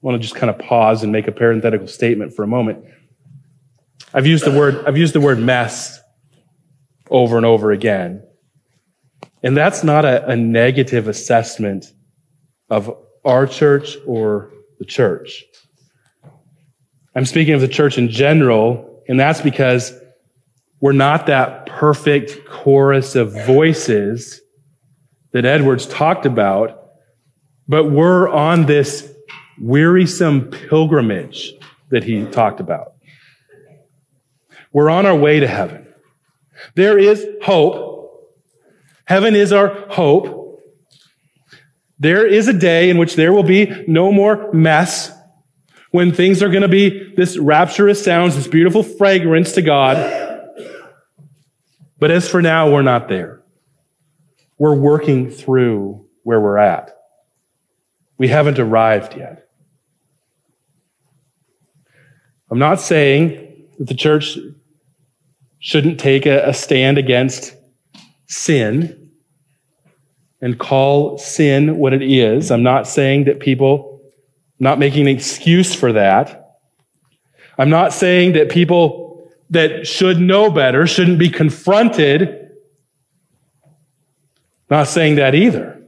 want 0.00 0.14
to 0.14 0.20
just 0.20 0.36
kind 0.36 0.48
of 0.48 0.60
pause 0.60 1.02
and 1.02 1.10
make 1.10 1.26
a 1.26 1.32
parenthetical 1.32 1.88
statement 1.88 2.32
for 2.32 2.44
a 2.44 2.46
moment. 2.46 2.84
I've 4.12 4.28
used 4.28 4.44
the 4.44 4.56
word, 4.56 4.84
I've 4.86 4.96
used 4.96 5.12
the 5.12 5.20
word 5.20 5.40
mess 5.40 5.98
over 7.10 7.36
and 7.36 7.44
over 7.44 7.72
again. 7.72 8.22
And 9.42 9.56
that's 9.56 9.82
not 9.82 10.04
a, 10.04 10.24
a 10.24 10.36
negative 10.36 11.08
assessment 11.08 11.86
of 12.70 12.96
our 13.24 13.44
church 13.44 13.96
or 14.06 14.52
the 14.78 14.84
church. 14.84 15.42
I'm 17.16 17.24
speaking 17.24 17.54
of 17.54 17.60
the 17.60 17.66
church 17.66 17.98
in 17.98 18.08
general, 18.08 19.02
and 19.08 19.18
that's 19.18 19.40
because 19.40 19.92
we're 20.80 20.92
not 20.92 21.26
that 21.26 21.66
perfect 21.66 22.46
chorus 22.48 23.16
of 23.16 23.32
voices 23.46 24.40
that 25.32 25.44
Edwards 25.44 25.86
talked 25.86 26.24
about, 26.24 26.83
but 27.68 27.90
we're 27.90 28.28
on 28.28 28.66
this 28.66 29.12
wearisome 29.60 30.50
pilgrimage 30.50 31.52
that 31.90 32.04
he 32.04 32.24
talked 32.24 32.60
about. 32.60 32.94
We're 34.72 34.90
on 34.90 35.06
our 35.06 35.16
way 35.16 35.40
to 35.40 35.46
heaven. 35.46 35.86
There 36.74 36.98
is 36.98 37.26
hope. 37.42 38.34
Heaven 39.04 39.34
is 39.34 39.52
our 39.52 39.68
hope. 39.90 40.60
There 41.98 42.26
is 42.26 42.48
a 42.48 42.52
day 42.52 42.90
in 42.90 42.98
which 42.98 43.14
there 43.14 43.32
will 43.32 43.44
be 43.44 43.84
no 43.86 44.10
more 44.10 44.52
mess, 44.52 45.12
when 45.90 46.12
things 46.12 46.42
are 46.42 46.48
going 46.48 46.62
to 46.62 46.68
be 46.68 47.14
this 47.14 47.38
rapturous 47.38 48.04
sounds, 48.04 48.34
this 48.34 48.48
beautiful 48.48 48.82
fragrance 48.82 49.52
to 49.52 49.62
God. 49.62 49.96
But 52.00 52.10
as 52.10 52.28
for 52.28 52.42
now, 52.42 52.72
we're 52.72 52.82
not 52.82 53.08
there. 53.08 53.44
We're 54.58 54.74
working 54.74 55.30
through 55.30 56.08
where 56.24 56.40
we're 56.40 56.58
at. 56.58 56.93
We 58.18 58.28
haven't 58.28 58.58
arrived 58.58 59.16
yet. 59.16 59.48
I'm 62.50 62.58
not 62.58 62.80
saying 62.80 63.66
that 63.78 63.88
the 63.88 63.94
church 63.94 64.38
shouldn't 65.58 65.98
take 65.98 66.26
a, 66.26 66.48
a 66.48 66.54
stand 66.54 66.98
against 66.98 67.54
sin 68.26 69.10
and 70.40 70.58
call 70.58 71.18
sin 71.18 71.78
what 71.78 71.92
it 71.94 72.02
is. 72.02 72.50
I'm 72.50 72.62
not 72.62 72.86
saying 72.86 73.24
that 73.24 73.40
people, 73.40 74.00
I'm 74.60 74.64
not 74.64 74.78
making 74.78 75.02
an 75.02 75.08
excuse 75.08 75.74
for 75.74 75.92
that. 75.94 76.58
I'm 77.56 77.70
not 77.70 77.92
saying 77.92 78.32
that 78.34 78.50
people 78.50 79.30
that 79.50 79.86
should 79.86 80.20
know 80.20 80.50
better 80.50 80.86
shouldn't 80.86 81.18
be 81.18 81.30
confronted. 81.30 82.50
Not 84.70 84.88
saying 84.88 85.16
that 85.16 85.34
either. 85.34 85.83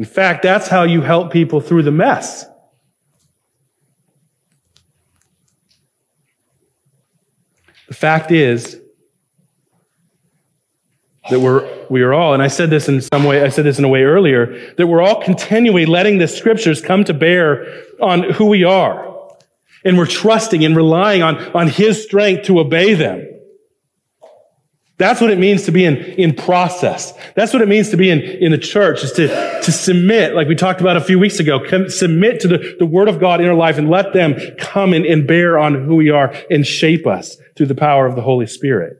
In 0.00 0.06
fact, 0.06 0.42
that's 0.42 0.66
how 0.66 0.84
you 0.84 1.02
help 1.02 1.30
people 1.30 1.60
through 1.60 1.82
the 1.82 1.90
mess. 1.90 2.46
The 7.86 7.92
fact 7.92 8.30
is 8.30 8.80
that 11.28 11.38
we're, 11.38 11.68
we 11.90 12.00
are 12.00 12.14
all, 12.14 12.32
and 12.32 12.42
I 12.42 12.48
said 12.48 12.70
this 12.70 12.88
in 12.88 13.02
some 13.02 13.24
way, 13.24 13.42
I 13.42 13.50
said 13.50 13.66
this 13.66 13.78
in 13.78 13.84
a 13.84 13.88
way 13.88 14.04
earlier, 14.04 14.74
that 14.76 14.86
we're 14.86 15.02
all 15.02 15.20
continually 15.20 15.84
letting 15.84 16.16
the 16.16 16.28
scriptures 16.28 16.80
come 16.80 17.04
to 17.04 17.12
bear 17.12 17.82
on 18.00 18.22
who 18.22 18.46
we 18.46 18.64
are. 18.64 19.06
And 19.84 19.98
we're 19.98 20.06
trusting 20.06 20.64
and 20.64 20.74
relying 20.74 21.20
on, 21.20 21.36
on 21.54 21.68
His 21.68 22.02
strength 22.02 22.46
to 22.46 22.58
obey 22.58 22.94
them. 22.94 23.28
That's 25.00 25.18
what 25.18 25.30
it 25.30 25.38
means 25.38 25.64
to 25.64 25.72
be 25.72 25.86
in, 25.86 25.96
in 25.96 26.34
process. 26.34 27.14
That's 27.34 27.54
what 27.54 27.62
it 27.62 27.68
means 27.68 27.88
to 27.88 27.96
be 27.96 28.10
in, 28.10 28.20
in 28.20 28.52
the 28.52 28.58
church 28.58 29.02
is 29.02 29.12
to, 29.12 29.28
to 29.62 29.72
submit, 29.72 30.34
like 30.34 30.46
we 30.46 30.54
talked 30.54 30.82
about 30.82 30.98
a 30.98 31.00
few 31.00 31.18
weeks 31.18 31.40
ago, 31.40 31.66
submit 31.88 32.40
to 32.40 32.48
the, 32.48 32.76
the 32.78 32.84
word 32.84 33.08
of 33.08 33.18
God 33.18 33.40
in 33.40 33.48
our 33.48 33.54
life 33.54 33.78
and 33.78 33.88
let 33.88 34.12
them 34.12 34.38
come 34.58 34.92
and, 34.92 35.06
and 35.06 35.26
bear 35.26 35.58
on 35.58 35.86
who 35.86 35.96
we 35.96 36.10
are 36.10 36.34
and 36.50 36.66
shape 36.66 37.06
us 37.06 37.38
through 37.56 37.64
the 37.64 37.74
power 37.74 38.04
of 38.04 38.14
the 38.14 38.20
Holy 38.20 38.46
Spirit. 38.46 38.98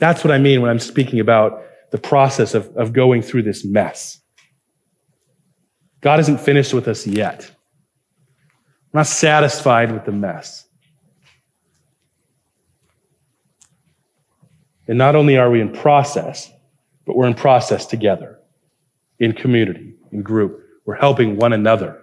That's 0.00 0.24
what 0.24 0.32
I 0.32 0.38
mean 0.38 0.62
when 0.62 0.70
I'm 0.72 0.80
speaking 0.80 1.20
about 1.20 1.62
the 1.92 1.98
process 1.98 2.52
of, 2.52 2.76
of 2.76 2.92
going 2.92 3.22
through 3.22 3.44
this 3.44 3.64
mess. 3.64 4.20
God 6.00 6.18
isn't 6.18 6.40
finished 6.40 6.74
with 6.74 6.88
us 6.88 7.06
yet. 7.06 7.48
I'm 8.92 8.98
not 8.98 9.06
satisfied 9.06 9.92
with 9.92 10.06
the 10.06 10.10
mess. 10.10 10.66
And 14.92 14.98
not 14.98 15.16
only 15.16 15.38
are 15.38 15.50
we 15.50 15.62
in 15.62 15.72
process, 15.72 16.52
but 17.06 17.16
we're 17.16 17.26
in 17.26 17.32
process 17.32 17.86
together, 17.86 18.38
in 19.18 19.32
community, 19.32 19.94
in 20.12 20.20
group. 20.20 20.62
We're 20.84 20.96
helping 20.96 21.38
one 21.38 21.54
another. 21.54 22.02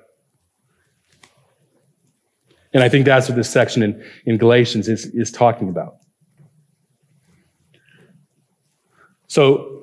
And 2.74 2.82
I 2.82 2.90
think 2.90 3.06
that's 3.06 3.30
what 3.30 3.36
this 3.36 3.48
section 3.48 3.84
in, 3.84 4.04
in 4.26 4.40
Galatians 4.40 4.88
is, 4.88 5.06
is 5.06 5.30
talking 5.30 5.70
about. 5.70 5.98
So, 9.28 9.79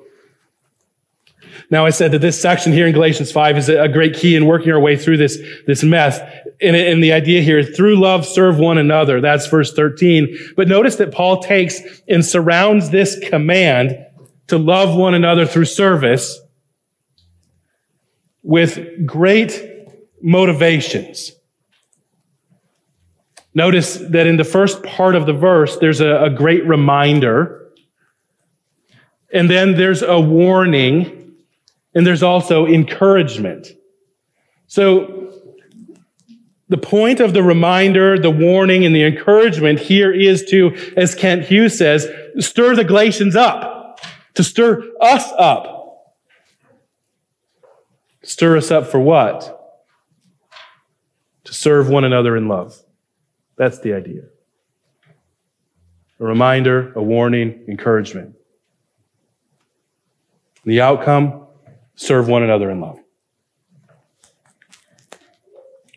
now 1.69 1.85
I 1.85 1.89
said 1.89 2.11
that 2.13 2.19
this 2.19 2.39
section 2.39 2.71
here 2.71 2.87
in 2.87 2.93
Galatians 2.93 3.31
5 3.31 3.57
is 3.57 3.69
a 3.69 3.89
great 3.89 4.15
key 4.15 4.35
in 4.35 4.45
working 4.45 4.71
our 4.71 4.79
way 4.79 4.95
through 4.95 5.17
this, 5.17 5.37
this 5.65 5.83
mess. 5.83 6.19
And, 6.61 6.75
and 6.75 7.03
the 7.03 7.11
idea 7.11 7.41
here, 7.41 7.61
through 7.61 7.99
love, 7.99 8.25
serve 8.25 8.57
one 8.57 8.77
another. 8.77 9.19
That's 9.19 9.47
verse 9.47 9.73
13. 9.73 10.53
But 10.55 10.69
notice 10.69 10.95
that 10.95 11.11
Paul 11.11 11.41
takes 11.41 11.81
and 12.07 12.25
surrounds 12.25 12.89
this 12.89 13.19
command 13.29 13.97
to 14.47 14.57
love 14.57 14.95
one 14.95 15.13
another 15.13 15.45
through 15.45 15.65
service 15.65 16.39
with 18.43 19.05
great 19.05 19.61
motivations. 20.21 21.33
Notice 23.53 23.95
that 23.95 24.25
in 24.25 24.37
the 24.37 24.45
first 24.45 24.83
part 24.83 25.15
of 25.15 25.25
the 25.25 25.33
verse, 25.33 25.77
there's 25.77 25.99
a, 25.99 26.23
a 26.23 26.29
great 26.29 26.65
reminder. 26.65 27.73
And 29.33 29.49
then 29.49 29.75
there's 29.75 30.01
a 30.01 30.17
warning 30.17 31.16
and 31.93 32.05
there's 32.05 32.23
also 32.23 32.65
encouragement. 32.65 33.67
So 34.67 35.33
the 36.69 36.77
point 36.77 37.19
of 37.19 37.33
the 37.33 37.43
reminder, 37.43 38.19
the 38.19 38.29
warning, 38.29 38.85
and 38.85 38.93
the 38.93 39.03
encouragement 39.03 39.79
here 39.79 40.11
is 40.11 40.43
to, 40.45 40.75
as 40.97 41.15
Kent 41.15 41.45
Hughes 41.45 41.77
says, 41.77 42.07
stir 42.39 42.75
the 42.75 42.83
Galatians 42.83 43.35
up, 43.35 44.01
to 44.33 44.43
stir 44.43 44.83
us 45.01 45.31
up. 45.37 45.75
Stir 48.21 48.57
us 48.57 48.71
up 48.71 48.87
for 48.87 48.99
what? 48.99 49.53
To 51.45 51.53
serve 51.53 51.87
one 51.87 52.03
another 52.03 52.35
in 52.35 52.49
love. 52.49 52.77
That's 53.55 53.79
the 53.79 53.93
idea. 53.93 54.23
A 56.19 56.25
reminder, 56.25 56.91
a 56.93 57.01
warning, 57.01 57.63
encouragement. 57.69 58.35
The 60.65 60.81
outcome, 60.81 61.46
serve 61.97 62.29
one 62.29 62.43
another 62.43 62.71
in 62.71 62.79
love. 62.79 62.99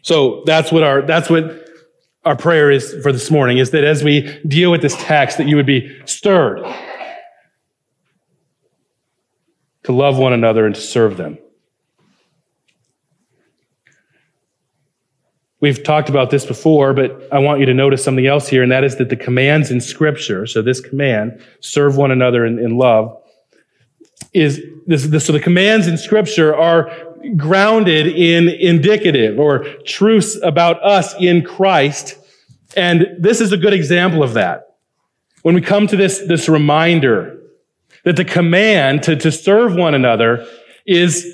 So 0.02 0.42
that's 0.46 0.72
what 0.72 0.82
our, 0.82 1.02
that's 1.02 1.30
what 1.30 1.68
our 2.24 2.36
prayer 2.36 2.70
is 2.70 2.96
for 3.02 3.12
this 3.12 3.30
morning 3.30 3.58
is 3.58 3.70
that 3.70 3.84
as 3.84 4.02
we 4.02 4.40
deal 4.42 4.70
with 4.70 4.82
this 4.82 4.96
text, 4.96 5.38
that 5.38 5.46
you 5.46 5.56
would 5.56 5.66
be 5.66 6.00
stirred 6.06 6.60
to 9.84 9.92
love 9.92 10.18
one 10.18 10.32
another 10.32 10.66
and 10.66 10.74
to 10.74 10.80
serve 10.80 11.16
them. 11.16 11.38
We've 15.60 15.82
talked 15.82 16.08
about 16.08 16.30
this 16.30 16.46
before, 16.46 16.94
but 16.94 17.28
I 17.30 17.38
want 17.38 17.60
you 17.60 17.66
to 17.66 17.74
notice 17.74 18.02
something 18.02 18.26
else 18.26 18.48
here, 18.48 18.62
and 18.62 18.72
that 18.72 18.82
is 18.82 18.96
that 18.96 19.10
the 19.10 19.16
commands 19.16 19.70
in 19.70 19.82
Scripture, 19.82 20.46
so 20.46 20.62
this 20.62 20.80
command, 20.80 21.44
serve 21.60 21.98
one 21.98 22.10
another 22.10 22.46
in, 22.46 22.58
in 22.58 22.78
love, 22.78 23.14
is 24.32 24.62
this, 24.86 25.06
this, 25.06 25.26
so 25.26 25.32
the 25.32 25.40
commands 25.40 25.86
in 25.86 25.98
scripture 25.98 26.54
are 26.54 26.90
grounded 27.36 28.06
in 28.06 28.48
indicative 28.48 29.38
or 29.38 29.64
truths 29.84 30.38
about 30.42 30.82
us 30.82 31.14
in 31.18 31.44
Christ. 31.44 32.16
And 32.76 33.16
this 33.18 33.40
is 33.40 33.52
a 33.52 33.56
good 33.56 33.72
example 33.72 34.22
of 34.22 34.34
that. 34.34 34.76
When 35.42 35.54
we 35.54 35.60
come 35.60 35.86
to 35.88 35.96
this, 35.96 36.20
this 36.20 36.48
reminder 36.48 37.40
that 38.04 38.16
the 38.16 38.24
command 38.24 39.02
to, 39.04 39.16
to 39.16 39.32
serve 39.32 39.74
one 39.74 39.94
another 39.94 40.46
is 40.86 41.26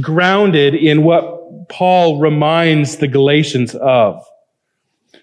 grounded 0.00 0.74
in 0.74 1.02
what 1.02 1.68
Paul 1.68 2.20
reminds 2.20 2.96
the 2.96 3.08
Galatians 3.08 3.74
of. 3.74 4.24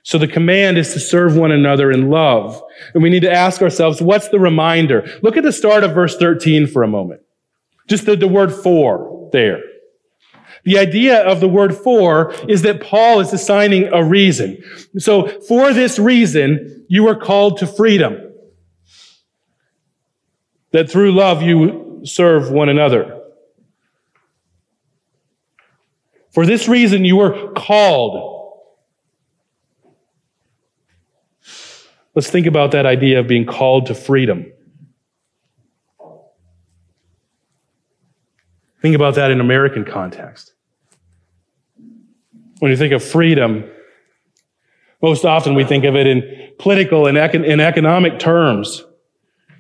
So 0.04 0.18
the 0.18 0.28
command 0.28 0.78
is 0.78 0.94
to 0.94 1.00
serve 1.00 1.36
one 1.36 1.52
another 1.52 1.92
in 1.92 2.10
love. 2.10 2.62
And 2.94 3.04
we 3.04 3.10
need 3.10 3.22
to 3.22 3.32
ask 3.32 3.62
ourselves, 3.62 4.02
what's 4.02 4.30
the 4.30 4.40
reminder? 4.40 5.08
Look 5.22 5.38
at 5.38 5.44
the 5.44 5.52
start 5.52 5.84
of 5.84 5.94
verse 5.94 6.18
13 6.18 6.68
for 6.68 6.84
a 6.84 6.88
moment. 6.88 7.22
Just 7.88 8.06
the, 8.06 8.16
the 8.16 8.28
word 8.28 8.52
for 8.52 9.30
there. 9.32 9.60
The 10.64 10.78
idea 10.78 11.24
of 11.24 11.40
the 11.40 11.48
word 11.48 11.76
for 11.76 12.34
is 12.48 12.62
that 12.64 12.82
Paul 12.82 13.20
is 13.20 13.34
assigning 13.34 13.90
a 13.92 14.04
reason. 14.04 14.64
So 14.98 15.28
for 15.42 15.74
this 15.74 15.98
reason, 15.98 16.86
you 16.88 17.08
are 17.08 17.16
called 17.16 17.58
to 17.58 17.68
freedom. 17.68 18.18
That 20.72 20.90
through 20.90 21.14
love 21.14 21.42
you 21.42 22.02
serve 22.06 22.52
one 22.52 22.70
another. 22.70 23.20
For 26.32 26.46
this 26.46 26.68
reason, 26.68 27.04
you 27.04 27.18
were 27.18 27.52
called 27.54 28.31
Let's 32.14 32.30
think 32.30 32.46
about 32.46 32.72
that 32.72 32.86
idea 32.86 33.20
of 33.20 33.28
being 33.28 33.46
called 33.46 33.86
to 33.88 33.96
freedom. 33.96 34.52
Think 38.82 38.96
about 38.96 39.16
that 39.16 39.32
in 39.32 39.40
American 39.40 39.86
context. 39.86 40.54
When 42.60 42.72
you 42.72 42.78
think 42.78 42.94
of 42.94 43.04
freedom, 43.04 43.70
most 45.02 45.24
often 45.24 45.56
we 45.56 45.64
think 45.64 45.84
of 45.84 45.96
it 45.96 46.08
in 46.08 46.52
political 46.60 47.08
and 47.08 47.18
econ- 47.18 47.60
economic 47.60 48.20
terms. 48.20 48.84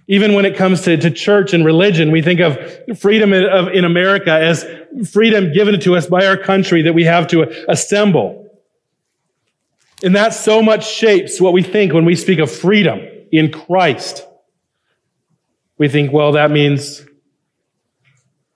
Even 0.07 0.33
when 0.33 0.45
it 0.45 0.57
comes 0.57 0.81
to, 0.81 0.97
to 0.97 1.09
church 1.09 1.53
and 1.53 1.63
religion, 1.63 2.11
we 2.11 2.21
think 2.21 2.39
of 2.41 2.57
freedom 2.99 3.31
in, 3.31 3.45
of, 3.45 3.69
in 3.69 3.85
America 3.85 4.31
as 4.31 4.65
freedom 5.09 5.53
given 5.53 5.79
to 5.79 5.95
us 5.95 6.07
by 6.07 6.25
our 6.25 6.37
country 6.37 6.81
that 6.81 6.93
we 6.93 7.03
have 7.05 7.27
to 7.27 7.43
assemble. 7.69 8.40
And 10.03 10.15
that 10.15 10.33
so 10.33 10.61
much 10.63 10.89
shapes 10.89 11.39
what 11.39 11.53
we 11.53 11.61
think 11.61 11.93
when 11.93 12.05
we 12.05 12.15
speak 12.15 12.39
of 12.39 12.51
freedom 12.51 12.99
in 13.31 13.51
Christ. 13.51 14.25
We 15.77 15.87
think, 15.87 16.11
well, 16.11 16.33
that 16.33 16.51
means 16.51 17.05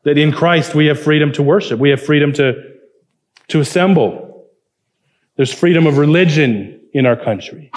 that 0.03 0.17
in 0.17 0.31
Christ 0.31 0.75
we 0.75 0.87
have 0.87 0.99
freedom 0.99 1.31
to 1.33 1.43
worship. 1.43 1.79
We 1.79 1.89
have 1.89 2.01
freedom 2.01 2.33
to, 2.33 2.75
to 3.49 3.59
assemble. 3.59 4.47
There's 5.35 5.53
freedom 5.53 5.87
of 5.87 5.97
religion 5.97 6.81
in 6.93 7.05
our 7.05 7.15
country. 7.15 7.71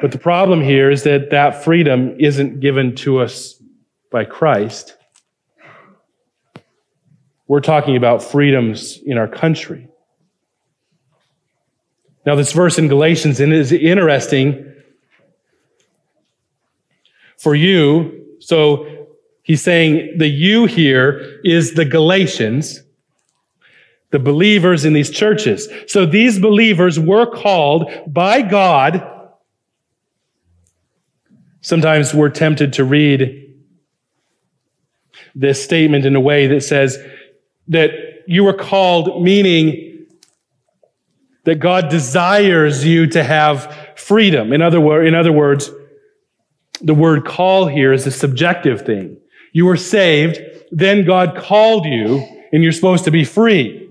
But 0.00 0.12
the 0.12 0.18
problem 0.18 0.62
here 0.62 0.90
is 0.90 1.02
that 1.02 1.30
that 1.30 1.62
freedom 1.62 2.16
isn't 2.18 2.60
given 2.60 2.94
to 2.96 3.20
us 3.20 3.62
by 4.10 4.24
Christ. 4.24 4.96
We're 7.46 7.60
talking 7.60 7.96
about 7.96 8.22
freedoms 8.22 8.98
in 9.04 9.18
our 9.18 9.28
country. 9.28 9.89
Now, 12.26 12.34
this 12.34 12.52
verse 12.52 12.78
in 12.78 12.88
Galatians 12.88 13.40
is 13.40 13.72
interesting 13.72 14.66
for 17.38 17.54
you. 17.54 18.26
So 18.40 19.06
he's 19.42 19.62
saying 19.62 20.18
the 20.18 20.28
you 20.28 20.66
here 20.66 21.40
is 21.44 21.74
the 21.74 21.86
Galatians, 21.86 22.82
the 24.10 24.18
believers 24.18 24.84
in 24.84 24.92
these 24.92 25.10
churches. 25.10 25.68
So 25.86 26.04
these 26.04 26.38
believers 26.38 27.00
were 27.00 27.26
called 27.26 27.90
by 28.06 28.42
God. 28.42 29.06
Sometimes 31.62 32.12
we're 32.12 32.28
tempted 32.28 32.74
to 32.74 32.84
read 32.84 33.54
this 35.34 35.62
statement 35.62 36.04
in 36.04 36.16
a 36.16 36.20
way 36.20 36.46
that 36.48 36.62
says 36.62 36.98
that 37.68 37.90
you 38.26 38.44
were 38.44 38.52
called, 38.52 39.22
meaning 39.22 39.89
that 41.44 41.56
God 41.56 41.88
desires 41.88 42.84
you 42.84 43.06
to 43.08 43.24
have 43.24 43.92
freedom. 43.96 44.52
In 44.52 44.62
other, 44.62 45.02
in 45.02 45.14
other 45.14 45.32
words, 45.32 45.70
the 46.80 46.94
word 46.94 47.24
call 47.24 47.66
here 47.66 47.92
is 47.92 48.06
a 48.06 48.10
subjective 48.10 48.82
thing. 48.82 49.18
You 49.52 49.66
were 49.66 49.76
saved, 49.76 50.40
then 50.70 51.04
God 51.04 51.36
called 51.36 51.84
you, 51.84 52.26
and 52.52 52.62
you're 52.62 52.72
supposed 52.72 53.04
to 53.04 53.10
be 53.10 53.24
free. 53.24 53.90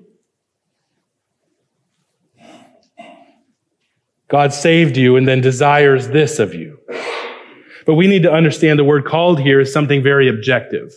God 4.28 4.54
saved 4.54 4.96
you 4.96 5.16
and 5.16 5.28
then 5.28 5.42
desires 5.42 6.08
this 6.08 6.40
of 6.40 6.54
you. 6.54 6.80
But 7.86 7.96
we 7.96 8.06
need 8.06 8.24
to 8.24 8.32
understand 8.32 8.78
the 8.78 8.84
word 8.84 9.06
called 9.06 9.40
here 9.40 9.60
is 9.60 9.74
something 9.74 10.04
very 10.04 10.30
objective. 10.30 10.94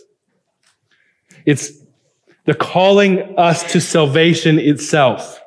It's 1.45 1.71
the 2.45 2.53
calling 2.53 3.37
us 3.37 3.71
to 3.71 3.81
salvation 3.81 4.59
itself. 4.59 5.41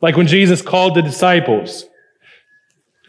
Like 0.00 0.16
when 0.16 0.26
Jesus 0.26 0.62
called 0.62 0.94
the 0.94 1.02
disciples. 1.02 1.84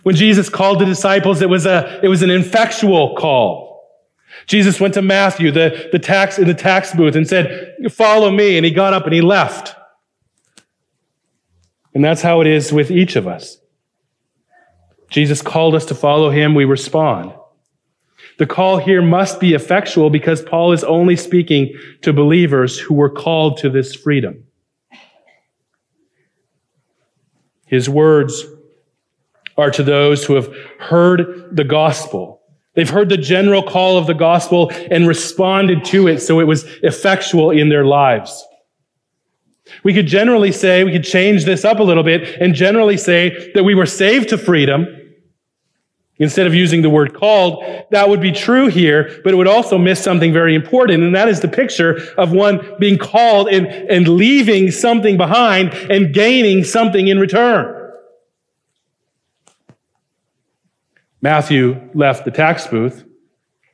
When 0.04 0.16
Jesus 0.16 0.50
called 0.50 0.80
the 0.80 0.86
disciples, 0.86 1.42
it 1.42 1.50
was 1.50 1.66
a, 1.66 2.00
it 2.02 2.08
was 2.08 2.22
an 2.22 2.32
effectual 2.32 3.16
call. 3.16 3.70
Jesus 4.48 4.80
went 4.80 4.94
to 4.94 5.02
Matthew, 5.02 5.52
the, 5.52 5.90
the 5.92 6.00
tax, 6.00 6.40
in 6.40 6.48
the 6.48 6.54
tax 6.54 6.94
booth 6.94 7.16
and 7.16 7.28
said, 7.28 7.76
follow 7.92 8.32
me. 8.32 8.58
And 8.58 8.66
he 8.66 8.72
got 8.72 8.94
up 8.94 9.06
and 9.06 9.14
he 9.14 9.22
left. 9.22 9.76
And 11.94 12.04
that's 12.04 12.22
how 12.22 12.42
it 12.42 12.48
is 12.48 12.72
with 12.72 12.92
each 12.92 13.16
of 13.16 13.28
us. 13.28 13.58
Jesus 15.10 15.42
called 15.42 15.76
us 15.76 15.86
to 15.86 15.96
follow 15.96 16.30
him. 16.30 16.56
We 16.56 16.66
respond. 16.66 17.34
The 18.38 18.46
call 18.46 18.78
here 18.78 19.02
must 19.02 19.40
be 19.40 19.54
effectual 19.54 20.10
because 20.10 20.42
Paul 20.42 20.72
is 20.72 20.84
only 20.84 21.16
speaking 21.16 21.74
to 22.02 22.14
believers 22.14 22.80
who 22.80 22.94
were 22.94 23.10
called 23.10 23.58
to 23.58 23.70
this 23.70 23.94
freedom. 23.94 24.46
His 27.70 27.88
words 27.88 28.44
are 29.58 29.70
to 29.72 29.84
those 29.84 30.26
who 30.26 30.34
have 30.34 30.54
heard 30.80 31.56
the 31.56 31.64
gospel. 31.64 32.42
They've 32.74 32.90
heard 32.90 33.10
the 33.10 33.18
general 33.18 33.62
call 33.62 33.98
of 33.98 34.08
the 34.08 34.14
gospel 34.14 34.72
and 34.90 35.08
responded 35.08 35.86
to 35.86 36.08
it 36.08 36.20
so 36.20 36.40
it 36.40 36.46
was 36.46 36.64
effectual 36.82 37.52
in 37.52 37.70
their 37.70 37.86
lives. 37.86 38.46
We 39.84 39.94
could 39.94 40.08
generally 40.08 40.52
say, 40.52 40.84
we 40.84 40.92
could 40.92 41.04
change 41.04 41.46
this 41.46 41.64
up 41.64 41.80
a 41.80 41.84
little 41.84 42.04
bit 42.04 42.38
and 42.42 42.56
generally 42.56 42.98
say 42.98 43.52
that 43.54 43.64
we 43.64 43.76
were 43.76 43.86
saved 43.86 44.30
to 44.30 44.38
freedom 44.38 44.88
instead 46.20 46.46
of 46.46 46.54
using 46.54 46.82
the 46.82 46.90
word 46.90 47.14
called. 47.14 47.64
That 47.92 48.10
would 48.10 48.22
be 48.22 48.32
true 48.32 48.68
here, 48.68 49.20
but 49.24 49.34
it 49.34 49.38
would 49.38 49.48
also 49.48 49.78
miss 49.78 50.04
something 50.04 50.32
very 50.32 50.54
important, 50.54 51.04
and 51.04 51.16
that 51.16 51.30
is 51.30 51.40
the 51.40 51.48
picture 51.48 52.02
of 52.18 52.32
one 52.32 52.76
being 52.80 52.98
called 52.98 53.48
and, 53.48 53.68
and 53.68 54.08
leaving 54.08 54.70
something 54.72 55.18
behind 55.18 55.74
and 55.74 56.14
gaining 56.14 56.64
something 56.64 57.08
in 57.08 57.20
return. 57.20 57.76
Matthew 61.22 61.90
left 61.94 62.26
the 62.26 62.32
tax 62.32 62.68
booth 62.68 63.04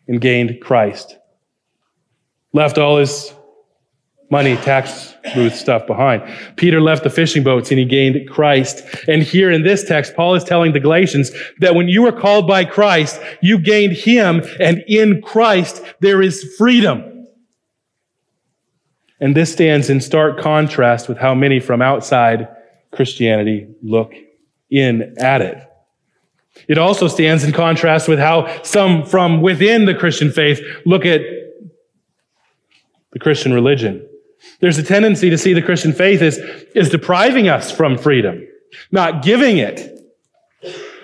and 0.08 0.20
gained 0.20 0.60
Christ. 0.62 1.18
Left 2.54 2.78
all 2.78 2.98
his 2.98 3.34
money, 4.32 4.56
tax 4.58 5.14
booth 5.34 5.56
stuff 5.56 5.86
behind. 5.86 6.24
Peter 6.56 6.82
left 6.82 7.04
the 7.04 7.10
fishing 7.10 7.44
boats 7.44 7.70
and 7.70 7.80
he 7.80 7.86
gained 7.86 8.28
Christ. 8.30 8.84
And 9.08 9.22
here 9.22 9.52
in 9.52 9.64
this 9.64 9.84
text, 9.84 10.16
Paul 10.16 10.36
is 10.36 10.44
telling 10.44 10.74
the 10.74 10.80
Galatians 10.80 11.32
that 11.60 11.76
when 11.76 11.88
you 11.88 12.02
were 12.02 12.12
called 12.12 12.48
by 12.48 12.66
Christ, 12.66 13.22
you 13.42 13.60
gained 13.60 13.94
him 13.94 14.42
and 14.60 14.84
in 14.88 15.22
Christ 15.22 15.84
there 16.02 16.22
is 16.22 16.56
freedom. 16.58 17.28
And 19.20 19.36
this 19.36 19.52
stands 19.52 19.90
in 19.90 20.02
stark 20.02 20.40
contrast 20.40 21.08
with 21.08 21.18
how 21.18 21.34
many 21.34 21.60
from 21.60 21.82
outside 21.82 22.50
Christianity 22.92 23.68
look 23.82 24.14
in 24.70 25.16
at 25.20 25.42
it. 25.42 25.58
It 26.68 26.78
also 26.78 27.08
stands 27.08 27.44
in 27.44 27.52
contrast 27.52 28.08
with 28.08 28.20
how 28.20 28.62
some 28.64 29.06
from 29.06 29.42
within 29.42 29.86
the 29.86 29.94
Christian 29.94 30.32
faith 30.32 30.62
look 30.86 31.06
at 31.06 31.22
the 33.12 33.20
Christian 33.20 33.54
religion. 33.54 34.08
There's 34.60 34.78
a 34.78 34.84
tendency 34.84 35.30
to 35.30 35.38
see 35.38 35.54
the 35.54 35.62
Christian 35.62 35.94
faith 35.94 36.22
as, 36.22 36.40
as 36.76 36.90
depriving 36.90 37.50
us 37.50 37.72
from 37.72 37.98
freedom, 37.98 38.48
not 38.92 39.24
giving 39.24 39.58
it. 39.58 39.92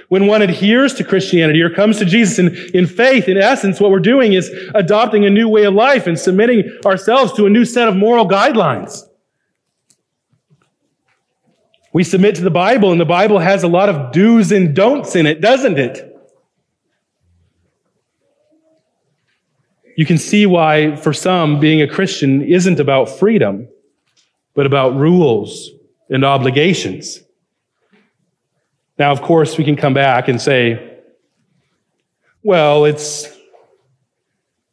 When 0.10 0.28
one 0.28 0.41
adheres 0.41 0.94
to 0.96 1.06
Christianity 1.06 1.62
or 1.62 1.70
comes 1.70 1.98
to 2.00 2.06
Jesus 2.06 2.38
in, 2.38 2.54
in 2.74 2.86
faith, 2.86 3.30
in 3.30 3.38
essence, 3.38 3.80
what 3.80 3.91
we're 3.91 4.00
doing 4.00 4.34
is 4.34 4.50
adopting 4.76 5.26
a 5.26 5.30
new 5.30 5.48
way 5.48 5.63
of 5.63 5.74
life 5.74 6.06
and 6.06 6.20
submitting 6.20 6.70
ourselves 6.86 7.32
to 7.34 7.46
a 7.46 7.50
new 7.50 7.63
set 7.63 7.88
of 7.88 7.96
moral 7.96 8.28
guidelines. 8.28 9.04
We 11.94 12.04
submit 12.04 12.36
to 12.36 12.41
the 12.41 12.52
Bible, 12.52 12.91
and 12.91 13.00
the 13.00 13.06
Bible 13.06 13.39
has 13.39 13.63
a 13.63 13.67
lot 13.67 13.89
of 13.89 14.12
do's 14.12 14.52
and 14.52 14.76
don'ts 14.76 15.15
in 15.15 15.26
it, 15.26 15.39
doesn't 15.39 15.78
it? 15.78 16.11
You 20.02 20.06
can 20.08 20.18
see 20.18 20.48
why, 20.48 20.96
for 20.96 21.14
some, 21.14 21.60
being 21.60 21.80
a 21.84 21.88
Christian 21.88 22.42
isn't 22.42 22.80
about 22.80 23.08
freedom, 23.08 23.68
but 24.56 24.66
about 24.66 24.96
rules 24.96 25.70
and 26.10 26.26
obligations. 26.26 27.20
Now, 28.98 29.12
of 29.12 29.22
course, 29.22 29.60
we 29.60 29.64
can 29.64 29.76
come 29.76 29.94
back 29.94 30.28
and 30.28 30.42
say, 30.42 30.98
well, 32.42 32.86
it's, 32.86 33.28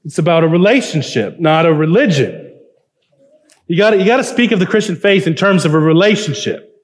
it's 0.06 0.18
about 0.18 0.44
a 0.44 0.48
relationship, 0.48 1.38
not 1.38 1.66
a 1.66 1.74
religion. 1.74 2.58
You 3.66 3.76
got 3.76 3.98
you 3.98 4.06
got 4.06 4.16
to 4.16 4.24
speak 4.24 4.50
of 4.52 4.60
the 4.60 4.66
Christian 4.66 4.96
faith 4.96 5.26
in 5.26 5.34
terms 5.34 5.66
of 5.66 5.74
a 5.74 5.78
relationship. 5.78 6.74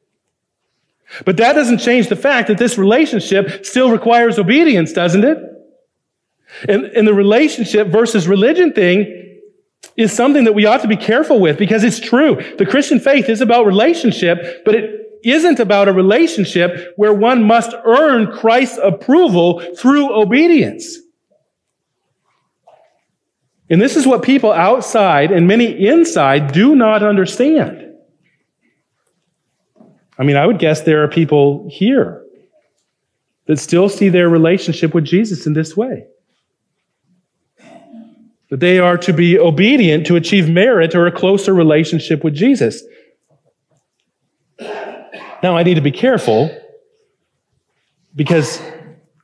But 1.25 1.39
that 1.39 1.55
doesn't 1.55 1.79
change 1.79 2.09
the 2.09 2.17
fact 2.17 2.49
that 2.49 2.59
this 2.59 2.77
relationship 2.77 3.65
still 3.65 3.91
requires 3.91 4.39
obedience, 4.39 4.93
doesn't 4.93 5.25
it? 5.25 5.54
And, 6.69 6.85
and 6.85 7.07
the 7.07 7.15
relationship 7.15 7.89
versus 7.89 8.29
religion 8.29 8.73
thing 8.73 9.25
is 9.97 10.13
something 10.13 10.45
that 10.45 10.55
we 10.55 10.67
ought 10.67 10.83
to 10.83 10.89
be 10.89 10.97
careful 10.97 11.41
with 11.41 11.59
because 11.59 11.85
it's 11.85 12.01
true. 12.01 12.41
The 12.59 12.67
Christian 12.67 12.99
faith 12.99 13.29
is 13.29 13.41
about 13.41 13.67
relationship, 13.67 14.65
but 14.65 14.75
it 14.75 15.21
isn't 15.23 15.61
about 15.61 15.89
a 15.89 15.93
relationship 15.93 16.93
where 16.97 17.13
one 17.13 17.45
must 17.45 17.75
earn 17.85 18.31
Christ's 18.31 18.79
approval 18.83 19.61
through 19.77 20.13
obedience. 20.13 20.99
And 23.71 23.81
this 23.81 23.97
is 23.97 24.07
what 24.07 24.23
people 24.23 24.53
outside 24.53 25.33
and 25.33 25.47
many 25.47 25.87
inside 25.87 26.53
do 26.53 26.75
not 26.75 27.03
understand. 27.03 27.81
I 30.19 30.23
mean, 30.23 30.37
I 30.37 30.47
would 30.47 30.59
guess 30.59 30.83
there 30.83 31.03
are 31.03 31.09
people 31.09 31.67
here 31.71 32.23
that 33.47 33.59
still 33.59 33.89
see 33.89 34.09
their 34.09 34.29
relationship 34.29 34.95
with 34.95 35.05
Jesus 35.05 35.47
in 35.47 35.55
this 35.55 35.77
way 35.77 36.07
that 38.55 38.61
they 38.61 38.79
are 38.79 38.97
to 38.97 39.13
be 39.13 39.37
obedient 39.37 40.07
to 40.07 40.15
achieve 40.15 40.49
merit 40.49 40.95
or 40.95 41.09
a 41.09 41.11
closer 41.11 41.53
relationship 41.53 42.23
with 42.23 42.37
Jesus. 42.37 42.85
Now, 45.43 45.57
I 45.57 45.65
need 45.65 45.75
to 45.75 45.81
be 45.81 45.91
careful 45.91 46.57
because 48.15 48.63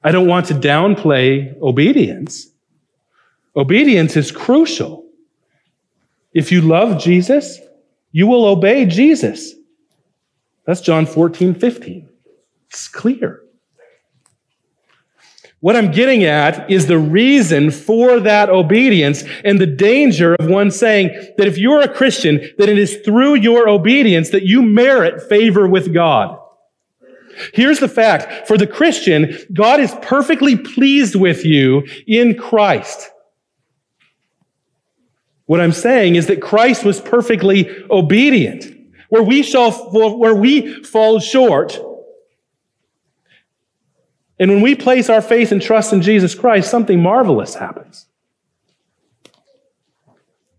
I 0.02 0.10
don't 0.10 0.26
want 0.26 0.46
to 0.46 0.54
downplay 0.54 1.56
obedience. 1.62 2.48
Obedience 3.54 4.16
is 4.16 4.32
crucial. 4.32 5.04
If 6.34 6.50
you 6.50 6.60
love 6.60 7.00
Jesus, 7.00 7.60
you 8.10 8.26
will 8.26 8.46
obey 8.46 8.84
Jesus. 8.84 9.54
That's 10.66 10.80
John 10.80 11.06
14, 11.06 11.54
15. 11.54 12.08
It's 12.68 12.88
clear. 12.88 13.42
What 15.60 15.76
I'm 15.76 15.90
getting 15.90 16.24
at 16.24 16.70
is 16.70 16.86
the 16.86 16.98
reason 16.98 17.70
for 17.70 18.18
that 18.20 18.48
obedience 18.48 19.24
and 19.44 19.60
the 19.60 19.66
danger 19.66 20.34
of 20.34 20.48
one 20.48 20.70
saying 20.70 21.08
that 21.36 21.46
if 21.46 21.58
you're 21.58 21.82
a 21.82 21.92
Christian, 21.92 22.38
that 22.56 22.70
it 22.70 22.78
is 22.78 22.96
through 23.04 23.34
your 23.34 23.68
obedience 23.68 24.30
that 24.30 24.44
you 24.44 24.62
merit 24.62 25.28
favor 25.28 25.68
with 25.68 25.92
God. 25.92 26.38
Here's 27.52 27.78
the 27.78 27.88
fact. 27.88 28.48
For 28.48 28.56
the 28.56 28.66
Christian, 28.66 29.36
God 29.52 29.80
is 29.80 29.94
perfectly 30.00 30.56
pleased 30.56 31.14
with 31.14 31.44
you 31.44 31.86
in 32.06 32.38
Christ. 32.38 33.10
What 35.44 35.60
I'm 35.60 35.72
saying 35.72 36.14
is 36.14 36.26
that 36.28 36.40
Christ 36.40 36.84
was 36.84 37.00
perfectly 37.00 37.68
obedient. 37.90 38.64
Where 39.10 39.22
we 39.22 39.42
shall, 39.42 39.72
where 39.90 40.34
we 40.34 40.82
fall 40.84 41.18
short, 41.18 41.78
and 44.40 44.50
when 44.50 44.62
we 44.62 44.74
place 44.74 45.10
our 45.10 45.20
faith 45.20 45.52
and 45.52 45.60
trust 45.60 45.92
in 45.92 46.00
Jesus 46.00 46.34
Christ, 46.34 46.70
something 46.70 47.00
marvelous 47.00 47.54
happens. 47.54 48.06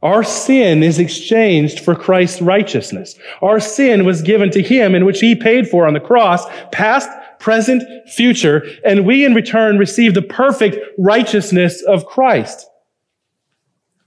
Our 0.03 0.23
sin 0.23 0.83
is 0.83 0.99
exchanged 0.99 1.79
for 1.79 1.95
Christ's 1.95 2.41
righteousness. 2.41 3.17
Our 3.41 3.59
sin 3.59 4.05
was 4.05 4.21
given 4.21 4.51
to 4.51 4.61
Him 4.61 4.93
in 4.93 5.03
which 5.03 5.19
He 5.19 5.35
paid 5.35 5.67
for 5.67 5.87
on 5.87 5.93
the 5.93 5.99
cross, 5.99 6.45
past, 6.71 7.09
present, 7.39 7.83
future, 8.07 8.63
and 8.85 9.05
we 9.05 9.25
in 9.25 9.33
return 9.33 9.79
receive 9.79 10.13
the 10.13 10.21
perfect 10.21 10.77
righteousness 10.99 11.81
of 11.83 12.05
Christ. 12.05 12.67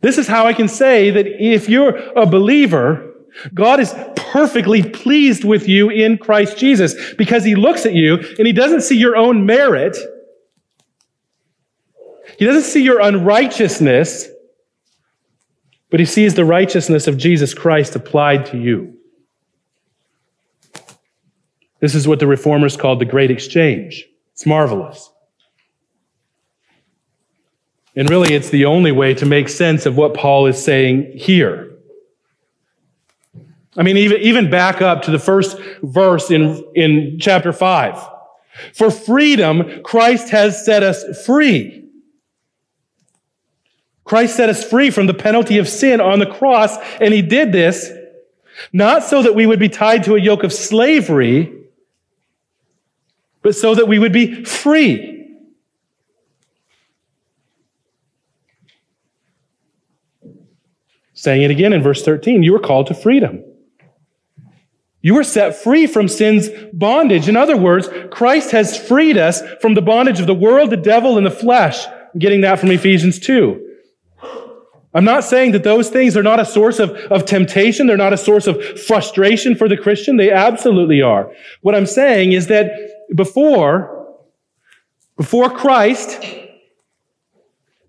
This 0.03 0.19
is 0.19 0.29
how 0.29 0.47
I 0.47 0.53
can 0.53 0.69
say 0.69 1.11
that 1.11 1.27
if 1.27 1.69
you're 1.69 1.97
a 2.17 2.27
believer, 2.27 3.14
God 3.53 3.81
is 3.81 3.95
perfectly 4.17 4.83
pleased 4.83 5.45
with 5.45 5.69
you 5.69 5.91
in 5.91 6.19
Christ 6.19 6.57
Jesus 6.57 6.95
because 7.15 7.45
he 7.45 7.55
looks 7.55 7.87
at 7.87 7.95
you 7.95 8.17
and 8.39 8.47
he 8.47 8.53
doesn't 8.53 8.83
see 8.83 8.97
your 8.97 9.17
own 9.17 9.45
merit. 9.47 9.97
He 12.39 12.45
doesn't 12.45 12.63
see 12.63 12.83
your 12.83 13.01
unrighteousness, 13.01 14.29
but 15.91 16.01
he 16.01 16.07
sees 16.07 16.35
the 16.35 16.45
righteousness 16.45 17.07
of 17.07 17.17
Jesus 17.17 17.55
Christ 17.55 17.95
applied 17.95 18.47
to 18.47 18.59
you. 18.59 18.99
This 21.81 21.95
is 21.95 22.09
what 22.09 22.19
the 22.19 22.27
reformers 22.27 22.77
called 22.77 22.99
the 22.99 23.05
great 23.05 23.31
exchange. 23.31 24.07
It's 24.33 24.47
marvelous. 24.47 25.11
And 27.95 28.11
really, 28.11 28.35
it's 28.35 28.51
the 28.51 28.65
only 28.65 28.91
way 28.91 29.15
to 29.15 29.27
make 29.27 29.49
sense 29.49 29.87
of 29.87 29.97
what 29.97 30.15
Paul 30.15 30.47
is 30.47 30.63
saying 30.63 31.13
here. 31.15 31.74
I 33.77 33.83
mean, 33.83 33.97
even, 33.97 34.21
even 34.21 34.51
back 34.51 34.81
up 34.81 35.03
to 35.03 35.11
the 35.11 35.19
first 35.19 35.59
verse 35.83 36.31
in, 36.31 36.65
in 36.75 37.19
chapter 37.21 37.53
5. 37.53 38.11
For 38.73 38.91
freedom, 38.91 39.83
Christ 39.83 40.31
has 40.31 40.65
set 40.65 40.83
us 40.83 41.25
free. 41.25 41.85
Christ 44.05 44.37
set 44.37 44.49
us 44.49 44.63
free 44.63 44.91
from 44.91 45.07
the 45.07 45.15
penalty 45.15 45.59
of 45.59 45.69
sin 45.69 46.01
on 46.01 46.19
the 46.19 46.27
cross, 46.27 46.77
and 47.01 47.13
he 47.13 47.23
did 47.23 47.53
this 47.53 47.91
not 48.73 49.03
so 49.03 49.23
that 49.23 49.35
we 49.35 49.47
would 49.47 49.59
be 49.59 49.69
tied 49.69 50.05
to 50.05 50.15
a 50.15 50.21
yoke 50.21 50.45
of 50.45 50.53
slavery, 50.53 51.53
but 53.43 53.57
so 53.57 53.75
that 53.75 53.89
we 53.89 53.99
would 53.99 54.13
be 54.13 54.45
free. 54.45 55.11
Saying 61.15 61.43
it 61.43 61.51
again 61.51 61.73
in 61.73 61.83
verse 61.83 62.05
13, 62.05 62.43
you 62.43 62.53
were 62.53 62.61
called 62.61 62.87
to 62.89 62.95
freedom. 62.95 63.43
You 65.05 65.15
were 65.15 65.23
set 65.23 65.63
free 65.63 65.87
from 65.87 66.09
sin's 66.09 66.49
bondage. 66.73 67.29
In 67.29 67.37
other 67.37 67.59
words, 67.59 67.91
Christ 68.11 68.53
has 68.53 68.75
freed 68.75 69.19
us 69.19 69.43
from 69.61 69.75
the 69.75 69.83
bondage 69.83 70.19
of 70.19 70.27
the 70.27 70.35
world, 70.35 70.71
the 70.71 70.79
devil, 70.79 71.19
and 71.19 71.27
the 71.27 71.31
flesh. 71.31 71.87
I'm 71.87 72.19
getting 72.19 72.41
that 72.41 72.59
from 72.59 72.71
Ephesians 72.71 73.19
2. 73.19 73.61
I'm 74.95 75.05
not 75.05 75.23
saying 75.23 75.53
that 75.53 75.63
those 75.63 75.91
things 75.91 76.17
are 76.17 76.23
not 76.23 76.41
a 76.41 76.47
source 76.47 76.79
of, 76.79 76.93
of 76.93 77.27
temptation. 77.27 77.87
They're 77.87 77.99
not 77.99 78.15
a 78.15 78.17
source 78.17 78.47
of 78.47 78.65
frustration 78.81 79.55
for 79.55 79.69
the 79.69 79.77
Christian. 79.77 80.17
They 80.17 80.31
absolutely 80.31 81.03
are. 81.03 81.31
What 81.61 81.75
I'm 81.75 81.85
saying 81.85 82.33
is 82.33 82.47
that 82.47 82.73
before, 83.15 84.09
before 85.19 85.51
Christ, 85.51 86.25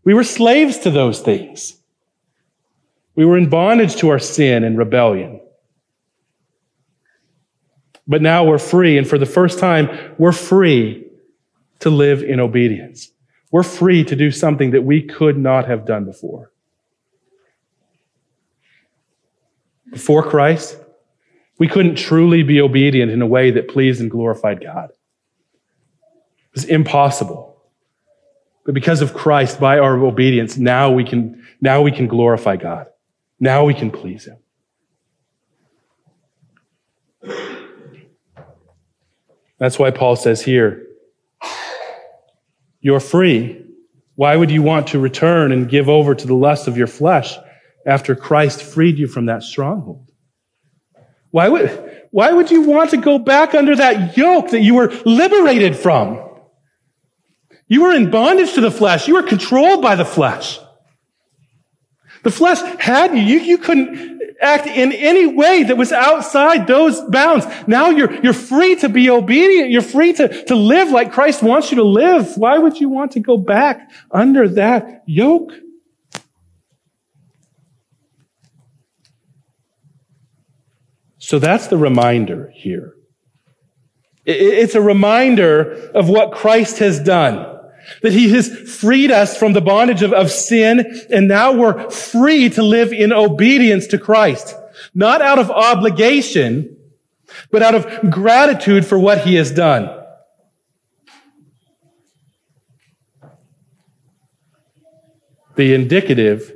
we 0.03 0.13
were 0.13 0.25
slaves 0.25 0.79
to 0.79 0.91
those 0.91 1.21
things. 1.21 1.77
We 3.15 3.23
were 3.23 3.37
in 3.37 3.47
bondage 3.47 3.95
to 3.97 4.09
our 4.09 4.19
sin 4.19 4.65
and 4.65 4.77
rebellion. 4.77 5.39
But 8.07 8.21
now 8.21 8.43
we're 8.43 8.59
free, 8.59 8.97
and 8.97 9.07
for 9.07 9.17
the 9.17 9.25
first 9.25 9.59
time, 9.59 9.89
we're 10.17 10.31
free 10.31 11.07
to 11.79 11.89
live 11.89 12.21
in 12.21 12.39
obedience. 12.39 13.11
We're 13.51 13.63
free 13.63 14.03
to 14.03 14.15
do 14.15 14.31
something 14.31 14.71
that 14.71 14.83
we 14.83 15.01
could 15.01 15.37
not 15.37 15.67
have 15.67 15.85
done 15.85 16.05
before. 16.05 16.51
before 19.95 20.23
Christ, 20.23 20.77
we 21.57 21.69
couldn't 21.69 21.95
truly 21.95 22.43
be 22.43 22.59
obedient 22.59 23.09
in 23.09 23.21
a 23.21 23.25
way 23.25 23.51
that 23.51 23.69
pleased 23.69 24.01
and 24.01 24.11
glorified 24.11 24.61
God. 24.61 24.89
It 24.89 26.53
was 26.53 26.65
impossible. 26.65 27.55
But 28.65 28.73
because 28.73 29.01
of 29.01 29.13
Christ, 29.13 29.57
by 29.57 29.79
our 29.79 29.97
obedience, 29.97 30.57
now 30.57 30.91
we 30.91 31.05
can, 31.05 31.41
now 31.61 31.81
we 31.81 31.93
can 31.93 32.07
glorify 32.07 32.57
God. 32.57 32.87
Now 33.39 33.63
we 33.63 33.73
can 33.73 33.89
please 33.89 34.25
Him. 34.25 34.37
That's 39.57 39.79
why 39.79 39.91
Paul 39.91 40.15
says 40.15 40.41
here, 40.41 40.85
you're 42.81 42.99
free. 42.99 43.63
Why 44.15 44.35
would 44.35 44.51
you 44.51 44.61
want 44.61 44.87
to 44.87 44.99
return 44.99 45.51
and 45.51 45.69
give 45.69 45.89
over 45.89 46.13
to 46.13 46.27
the 46.27 46.35
lust 46.35 46.67
of 46.67 46.77
your 46.77 46.87
flesh? 46.87 47.37
after 47.85 48.15
Christ 48.15 48.63
freed 48.63 48.97
you 48.97 49.07
from 49.07 49.27
that 49.27 49.43
stronghold? 49.43 50.09
Why 51.31 51.49
would, 51.49 52.07
why 52.11 52.31
would 52.31 52.49
you 52.49 52.61
want 52.61 52.91
to 52.91 52.97
go 52.97 53.19
back 53.19 53.53
under 53.53 53.75
that 53.75 54.17
yoke 54.17 54.51
that 54.51 54.61
you 54.61 54.75
were 54.75 54.91
liberated 55.05 55.75
from? 55.75 56.21
You 57.67 57.83
were 57.83 57.93
in 57.93 58.09
bondage 58.09 58.53
to 58.53 58.61
the 58.61 58.71
flesh. 58.71 59.07
You 59.07 59.15
were 59.15 59.23
controlled 59.23 59.81
by 59.81 59.95
the 59.95 60.05
flesh. 60.05 60.59
The 62.23 62.31
flesh 62.31 62.59
had 62.79 63.15
you. 63.15 63.21
You, 63.21 63.39
you 63.39 63.57
couldn't 63.57 64.14
act 64.41 64.67
in 64.67 64.91
any 64.91 65.25
way 65.25 65.63
that 65.63 65.77
was 65.77 65.91
outside 65.91 66.67
those 66.67 67.01
bounds. 67.01 67.45
Now 67.67 67.89
you're, 67.89 68.13
you're 68.21 68.33
free 68.33 68.75
to 68.77 68.89
be 68.89 69.09
obedient. 69.09 69.71
You're 69.71 69.81
free 69.81 70.13
to, 70.13 70.45
to 70.45 70.55
live 70.55 70.91
like 70.91 71.11
Christ 71.11 71.41
wants 71.43 71.71
you 71.71 71.77
to 71.77 71.83
live. 71.83 72.37
Why 72.37 72.57
would 72.57 72.79
you 72.79 72.89
want 72.89 73.11
to 73.13 73.19
go 73.19 73.37
back 73.37 73.89
under 74.11 74.47
that 74.49 75.03
yoke? 75.05 75.51
So 81.17 81.39
that's 81.39 81.67
the 81.67 81.77
reminder 81.77 82.51
here. 82.53 82.93
It's 84.25 84.75
a 84.75 84.81
reminder 84.81 85.91
of 85.93 86.09
what 86.09 86.33
Christ 86.33 86.79
has 86.79 86.99
done. 86.99 87.54
That 88.01 88.13
he 88.13 88.29
has 88.29 88.49
freed 88.49 89.11
us 89.11 89.37
from 89.37 89.53
the 89.53 89.61
bondage 89.61 90.01
of, 90.01 90.13
of 90.13 90.31
sin, 90.31 91.05
and 91.09 91.27
now 91.27 91.51
we're 91.53 91.89
free 91.89 92.49
to 92.49 92.63
live 92.63 92.91
in 92.91 93.13
obedience 93.13 93.87
to 93.87 93.97
Christ. 93.97 94.55
Not 94.93 95.21
out 95.21 95.39
of 95.39 95.51
obligation, 95.51 96.77
but 97.51 97.61
out 97.61 97.75
of 97.75 98.11
gratitude 98.11 98.85
for 98.85 98.99
what 98.99 99.21
he 99.21 99.35
has 99.35 99.51
done. 99.51 100.03
The 105.55 105.73
indicative 105.73 106.53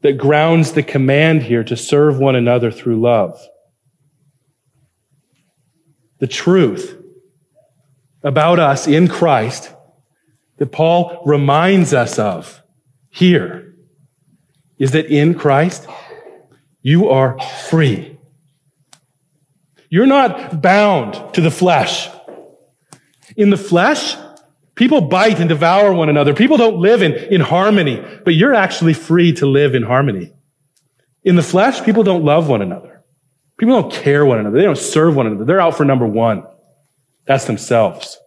that 0.00 0.18
grounds 0.18 0.72
the 0.72 0.82
command 0.82 1.42
here 1.42 1.64
to 1.64 1.76
serve 1.76 2.18
one 2.18 2.36
another 2.36 2.70
through 2.70 3.00
love. 3.00 3.42
The 6.18 6.26
truth 6.26 6.98
about 8.22 8.58
us 8.58 8.86
in 8.86 9.08
Christ 9.08 9.72
that 10.58 10.72
Paul 10.72 11.22
reminds 11.24 11.92
us 11.92 12.18
of 12.18 12.62
here 13.10 13.74
is 14.78 14.92
that 14.92 15.06
in 15.06 15.34
Christ, 15.34 15.86
you 16.82 17.08
are 17.08 17.38
free. 17.68 18.18
You're 19.88 20.06
not 20.06 20.60
bound 20.60 21.34
to 21.34 21.40
the 21.40 21.50
flesh. 21.50 22.08
In 23.36 23.50
the 23.50 23.56
flesh, 23.56 24.16
People 24.74 25.02
bite 25.02 25.38
and 25.38 25.48
devour 25.48 25.92
one 25.92 26.08
another. 26.08 26.34
People 26.34 26.56
don't 26.56 26.78
live 26.78 27.02
in, 27.02 27.12
in 27.12 27.40
harmony, 27.40 28.04
but 28.24 28.34
you're 28.34 28.54
actually 28.54 28.94
free 28.94 29.32
to 29.34 29.46
live 29.46 29.74
in 29.74 29.84
harmony. 29.84 30.32
In 31.22 31.36
the 31.36 31.42
flesh, 31.42 31.82
people 31.84 32.02
don't 32.02 32.24
love 32.24 32.48
one 32.48 32.60
another. 32.60 33.04
People 33.56 33.80
don't 33.80 33.92
care 33.92 34.26
one 34.26 34.40
another. 34.40 34.56
They 34.56 34.64
don't 34.64 34.76
serve 34.76 35.14
one 35.14 35.28
another. 35.28 35.44
They're 35.44 35.60
out 35.60 35.76
for 35.76 35.84
number 35.84 36.06
one. 36.06 36.44
That's 37.24 37.44
themselves. 37.44 38.18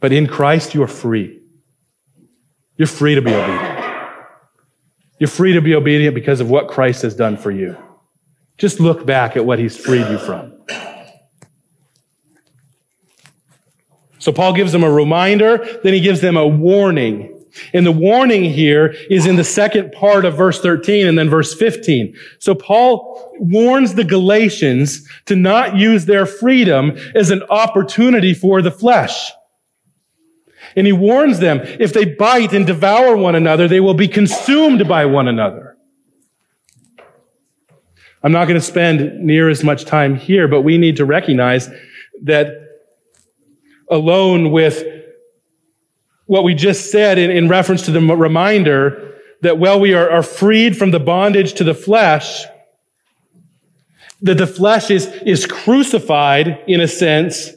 But 0.00 0.12
in 0.12 0.26
Christ, 0.26 0.74
you 0.74 0.82
are 0.82 0.88
free. 0.88 1.40
You're 2.76 2.88
free 2.88 3.14
to 3.14 3.22
be 3.22 3.34
obedient. 3.34 3.76
You're 5.18 5.28
free 5.28 5.54
to 5.54 5.62
be 5.62 5.74
obedient 5.74 6.14
because 6.14 6.40
of 6.40 6.50
what 6.50 6.68
Christ 6.68 7.02
has 7.02 7.14
done 7.14 7.36
for 7.36 7.50
you. 7.50 7.76
Just 8.58 8.80
look 8.80 9.06
back 9.06 9.36
at 9.36 9.44
what 9.46 9.58
he's 9.58 9.76
freed 9.76 10.06
you 10.08 10.18
from. 10.18 10.52
So 14.18 14.32
Paul 14.32 14.54
gives 14.54 14.72
them 14.72 14.82
a 14.82 14.90
reminder, 14.90 15.64
then 15.84 15.94
he 15.94 16.00
gives 16.00 16.20
them 16.20 16.36
a 16.36 16.46
warning. 16.46 17.32
And 17.72 17.86
the 17.86 17.92
warning 17.92 18.44
here 18.44 18.94
is 19.08 19.24
in 19.24 19.36
the 19.36 19.44
second 19.44 19.92
part 19.92 20.24
of 20.24 20.36
verse 20.36 20.60
13 20.60 21.06
and 21.06 21.16
then 21.16 21.30
verse 21.30 21.54
15. 21.54 22.14
So 22.38 22.54
Paul 22.54 23.34
warns 23.38 23.94
the 23.94 24.04
Galatians 24.04 25.08
to 25.26 25.36
not 25.36 25.76
use 25.76 26.04
their 26.04 26.26
freedom 26.26 26.98
as 27.14 27.30
an 27.30 27.42
opportunity 27.50 28.34
for 28.34 28.60
the 28.60 28.70
flesh. 28.70 29.30
And 30.76 30.86
he 30.86 30.92
warns 30.92 31.38
them, 31.38 31.60
if 31.80 31.94
they 31.94 32.04
bite 32.04 32.52
and 32.52 32.66
devour 32.66 33.16
one 33.16 33.34
another, 33.34 33.66
they 33.66 33.80
will 33.80 33.94
be 33.94 34.08
consumed 34.08 34.86
by 34.86 35.06
one 35.06 35.26
another. 35.26 35.76
I'm 38.22 38.32
not 38.32 38.46
going 38.46 38.60
to 38.60 38.66
spend 38.66 39.20
near 39.20 39.48
as 39.48 39.64
much 39.64 39.84
time 39.84 40.16
here, 40.16 40.48
but 40.48 40.62
we 40.62 40.78
need 40.78 40.96
to 40.96 41.04
recognize 41.04 41.70
that 42.22 42.48
alone 43.90 44.50
with 44.50 44.84
what 46.26 46.44
we 46.44 46.54
just 46.54 46.90
said 46.90 47.18
in, 47.18 47.30
in 47.30 47.48
reference 47.48 47.82
to 47.82 47.92
the 47.92 48.00
reminder 48.00 49.14
that 49.42 49.58
while 49.58 49.78
we 49.78 49.94
are, 49.94 50.10
are 50.10 50.22
freed 50.22 50.76
from 50.76 50.90
the 50.90 50.98
bondage 50.98 51.54
to 51.54 51.64
the 51.64 51.74
flesh, 51.74 52.44
that 54.22 54.38
the 54.38 54.46
flesh 54.46 54.90
is, 54.90 55.06
is 55.24 55.46
crucified 55.46 56.62
in 56.66 56.80
a 56.80 56.88
sense, 56.88 57.52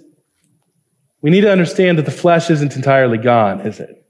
we 1.21 1.29
need 1.29 1.41
to 1.41 1.51
understand 1.51 1.97
that 1.97 2.05
the 2.05 2.11
flesh 2.11 2.49
isn't 2.49 2.75
entirely 2.75 3.17
gone, 3.17 3.61
is 3.61 3.79
it? 3.79 4.05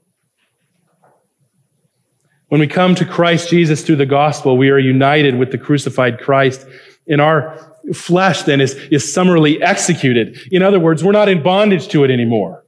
When 2.48 2.60
we 2.60 2.66
come 2.66 2.94
to 2.96 3.04
Christ 3.04 3.48
Jesus 3.48 3.82
through 3.84 3.96
the 3.96 4.06
gospel, 4.06 4.56
we 4.56 4.70
are 4.70 4.78
united 4.78 5.38
with 5.38 5.52
the 5.52 5.58
crucified 5.58 6.20
Christ 6.20 6.66
in 7.06 7.20
our 7.20 7.70
flesh 7.94 8.42
then 8.42 8.60
is, 8.60 8.74
is 8.90 9.12
summarily 9.12 9.62
executed. 9.62 10.38
In 10.50 10.62
other 10.62 10.78
words, 10.78 11.02
we're 11.02 11.12
not 11.12 11.28
in 11.28 11.42
bondage 11.42 11.88
to 11.88 12.04
it 12.04 12.10
anymore. 12.10 12.64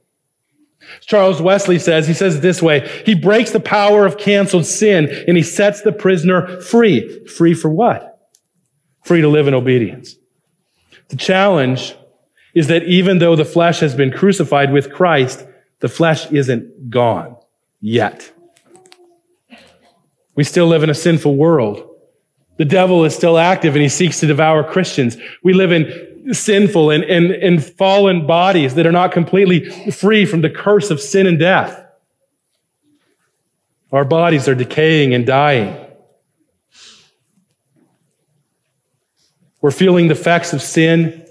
Charles 1.01 1.41
Wesley 1.41 1.79
says, 1.79 2.07
he 2.07 2.13
says 2.13 2.35
it 2.35 2.41
this 2.41 2.61
way, 2.61 2.87
he 3.05 3.15
breaks 3.15 3.51
the 3.51 3.59
power 3.59 4.05
of 4.05 4.17
canceled 4.17 4.65
sin 4.65 5.09
and 5.27 5.37
he 5.37 5.43
sets 5.43 5.81
the 5.81 5.91
prisoner 5.91 6.61
free. 6.61 7.25
Free 7.25 7.53
for 7.53 7.69
what? 7.69 8.29
Free 9.03 9.21
to 9.21 9.27
live 9.27 9.47
in 9.47 9.53
obedience. 9.53 10.15
The 11.09 11.15
challenge 11.15 11.95
is 12.53 12.67
that 12.67 12.83
even 12.83 13.19
though 13.19 13.35
the 13.35 13.45
flesh 13.45 13.79
has 13.79 13.95
been 13.95 14.11
crucified 14.11 14.71
with 14.71 14.91
Christ, 14.91 15.45
the 15.79 15.89
flesh 15.89 16.31
isn't 16.31 16.89
gone 16.89 17.35
yet. 17.81 18.31
We 20.35 20.43
still 20.43 20.67
live 20.67 20.83
in 20.83 20.89
a 20.89 20.95
sinful 20.95 21.35
world. 21.35 21.89
The 22.57 22.65
devil 22.65 23.03
is 23.05 23.15
still 23.15 23.37
active 23.37 23.75
and 23.75 23.81
he 23.81 23.89
seeks 23.89 24.19
to 24.19 24.27
devour 24.27 24.63
Christians. 24.63 25.17
We 25.43 25.53
live 25.53 25.71
in 25.71 26.33
sinful 26.33 26.91
and, 26.91 27.03
and, 27.03 27.31
and 27.31 27.63
fallen 27.63 28.25
bodies 28.25 28.75
that 28.75 28.85
are 28.85 28.91
not 28.91 29.11
completely 29.11 29.69
free 29.91 30.25
from 30.25 30.41
the 30.41 30.49
curse 30.49 30.89
of 30.89 31.01
sin 31.01 31.27
and 31.27 31.39
death. 31.39 31.79
Our 33.91 34.05
bodies 34.05 34.47
are 34.47 34.55
decaying 34.55 35.13
and 35.13 35.25
dying. 35.25 35.75
We're 39.61 39.71
feeling 39.71 40.07
the 40.07 40.13
effects 40.13 40.53
of 40.53 40.61
sin. 40.61 41.25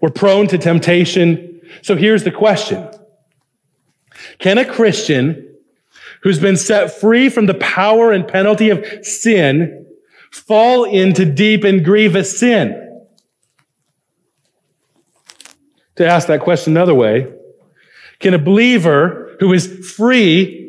We're 0.00 0.10
prone 0.10 0.46
to 0.48 0.58
temptation. 0.58 1.60
So 1.82 1.96
here's 1.96 2.24
the 2.24 2.30
question. 2.30 2.88
Can 4.38 4.58
a 4.58 4.64
Christian 4.64 5.56
who's 6.22 6.38
been 6.38 6.56
set 6.56 6.92
free 6.92 7.28
from 7.28 7.46
the 7.46 7.54
power 7.54 8.12
and 8.12 8.26
penalty 8.26 8.70
of 8.70 8.84
sin 9.04 9.86
fall 10.30 10.84
into 10.84 11.24
deep 11.24 11.64
and 11.64 11.84
grievous 11.84 12.38
sin? 12.38 12.80
To 15.96 16.06
ask 16.06 16.26
that 16.28 16.40
question 16.40 16.76
another 16.76 16.94
way, 16.94 17.32
can 18.18 18.34
a 18.34 18.38
believer 18.38 19.36
who 19.38 19.52
is 19.52 19.66
free 19.96 20.64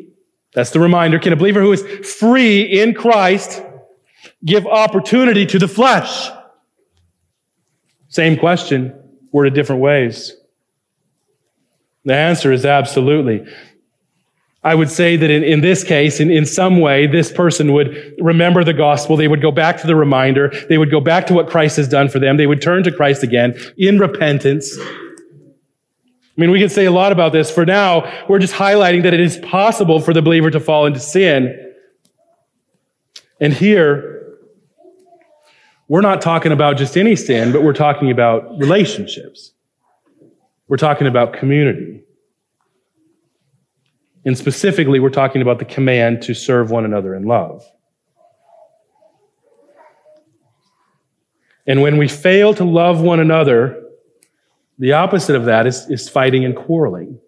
that's 0.56 0.70
the 0.70 0.80
reminder. 0.80 1.18
Can 1.18 1.34
a 1.34 1.36
believer 1.36 1.60
who 1.60 1.70
is 1.70 1.82
free 2.18 2.62
in 2.62 2.94
Christ 2.94 3.62
give 4.42 4.66
opportunity 4.66 5.44
to 5.44 5.58
the 5.58 5.68
flesh? 5.68 6.30
Same 8.08 8.38
question, 8.38 8.98
worded 9.36 9.52
different 9.52 9.82
ways. 9.82 10.32
The 12.06 12.14
answer 12.14 12.52
is 12.52 12.64
absolutely. 12.64 13.44
I 14.64 14.74
would 14.74 14.90
say 14.90 15.16
that 15.16 15.30
in, 15.30 15.44
in 15.44 15.60
this 15.60 15.84
case, 15.84 16.20
in, 16.20 16.30
in 16.30 16.46
some 16.46 16.80
way, 16.80 17.06
this 17.06 17.30
person 17.30 17.74
would 17.74 18.14
remember 18.18 18.64
the 18.64 18.72
gospel. 18.72 19.14
They 19.14 19.28
would 19.28 19.42
go 19.42 19.50
back 19.50 19.78
to 19.82 19.86
the 19.86 19.94
reminder. 19.94 20.50
They 20.70 20.78
would 20.78 20.90
go 20.90 21.00
back 21.00 21.26
to 21.26 21.34
what 21.34 21.48
Christ 21.50 21.76
has 21.76 21.86
done 21.86 22.08
for 22.08 22.18
them. 22.18 22.38
They 22.38 22.46
would 22.46 22.62
turn 22.62 22.82
to 22.84 22.90
Christ 22.90 23.22
again 23.22 23.54
in 23.76 23.98
repentance. 23.98 24.74
I 24.80 26.40
mean, 26.40 26.50
we 26.50 26.58
could 26.58 26.72
say 26.72 26.86
a 26.86 26.90
lot 26.90 27.12
about 27.12 27.32
this. 27.32 27.50
For 27.50 27.66
now, 27.66 28.10
we're 28.30 28.38
just 28.38 28.54
highlighting 28.54 29.02
that 29.02 29.12
it 29.12 29.20
is 29.20 29.36
possible 29.36 30.00
for 30.00 30.14
the 30.14 30.22
believer 30.22 30.50
to 30.50 30.60
fall 30.60 30.86
into 30.86 31.00
sin. 31.00 31.74
And 33.38 33.52
here, 33.52 34.25
we're 35.88 36.00
not 36.00 36.20
talking 36.20 36.52
about 36.52 36.76
just 36.76 36.96
any 36.96 37.14
sin, 37.16 37.52
but 37.52 37.62
we're 37.62 37.72
talking 37.72 38.10
about 38.10 38.58
relationships. 38.58 39.52
We're 40.68 40.76
talking 40.76 41.06
about 41.06 41.32
community. 41.32 42.02
And 44.24 44.36
specifically, 44.36 44.98
we're 44.98 45.10
talking 45.10 45.42
about 45.42 45.60
the 45.60 45.64
command 45.64 46.22
to 46.22 46.34
serve 46.34 46.72
one 46.72 46.84
another 46.84 47.14
in 47.14 47.24
love. 47.24 47.64
And 51.68 51.82
when 51.82 51.96
we 51.96 52.08
fail 52.08 52.52
to 52.54 52.64
love 52.64 53.00
one 53.00 53.20
another, 53.20 53.82
the 54.78 54.92
opposite 54.92 55.36
of 55.36 55.44
that 55.44 55.66
is, 55.66 55.88
is 55.88 56.08
fighting 56.08 56.44
and 56.44 56.56
quarreling. 56.56 57.20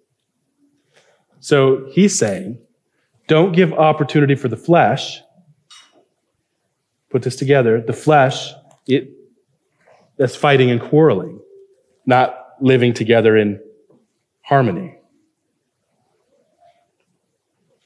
So 1.40 1.88
he's 1.92 2.18
saying, 2.18 2.59
don't 3.29 3.53
give 3.53 3.73
opportunity 3.73 4.35
for 4.35 4.49
the 4.49 4.57
flesh. 4.57 5.21
Put 7.11 7.23
this 7.23 7.37
together. 7.37 7.81
The 7.81 7.92
flesh, 7.92 8.53
it, 8.87 9.11
that's 10.16 10.37
fighting 10.37 10.71
and 10.71 10.81
quarreling, 10.81 11.40
not 12.07 12.37
living 12.61 12.92
together 12.92 13.37
in 13.37 13.61
harmony. 14.42 14.97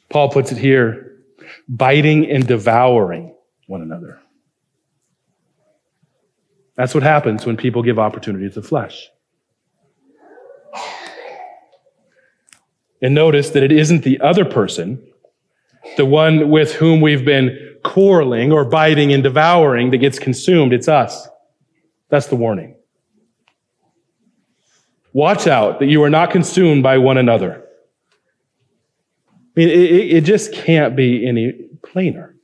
Paul 0.09 0.29
puts 0.31 0.53
it 0.53 0.59
here, 0.59 1.19
biting 1.69 2.29
and 2.31 2.47
devouring 2.47 3.35
one 3.67 3.83
another. 3.83 4.21
That's 6.75 6.95
what 6.95 7.03
happens 7.03 7.47
when 7.47 7.57
people 7.57 7.83
give 7.83 7.99
opportunity 7.99 8.49
to 8.49 8.61
the 8.61 8.67
flesh. 8.67 9.09
And 13.03 13.15
notice 13.15 13.51
that 13.51 13.63
it 13.63 13.73
isn't 13.73 14.05
the 14.05 14.21
other 14.21 14.45
person, 14.45 15.05
the 15.97 16.07
one 16.07 16.51
with 16.51 16.73
whom 16.75 17.01
we've 17.01 17.25
been 17.25 17.72
quarreling 17.83 18.53
or 18.53 18.64
biting 18.64 19.12
and 19.12 19.23
devouring 19.23 19.90
that 19.90 19.99
gets 19.99 20.18
consumed. 20.18 20.73
It's 20.73 20.88
us. 20.88 21.29
That's 22.09 22.27
the 22.27 22.37
warning. 22.37 22.77
Watch 25.12 25.47
out 25.47 25.79
that 25.81 25.87
you 25.87 26.03
are 26.03 26.11
not 26.11 26.31
consumed 26.31 26.83
by 26.83 26.99
one 26.99 27.18
another. 27.18 27.64
I 29.31 29.61
mean, 29.61 29.68
it, 29.68 29.75
it 30.16 30.25
just 30.25 30.55
can't 30.55 30.97
be 30.97 31.27
any 31.27 31.53
plainer. 31.85 32.35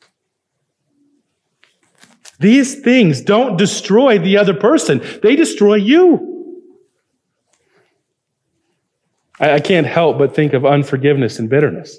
These 2.38 2.81
things 2.81 3.20
don't 3.20 3.57
destroy 3.57 4.18
the 4.18 4.37
other 4.37 4.55
person. 4.55 5.03
They 5.22 5.35
destroy 5.35 5.77
you. 5.77 6.62
I, 9.40 9.55
I 9.55 9.61
can't 9.61 9.87
help 9.87 10.18
but 10.18 10.35
think 10.35 10.53
of 10.53 10.64
unforgiveness 10.66 11.38
and 11.38 11.48
bitterness. 11.48 11.98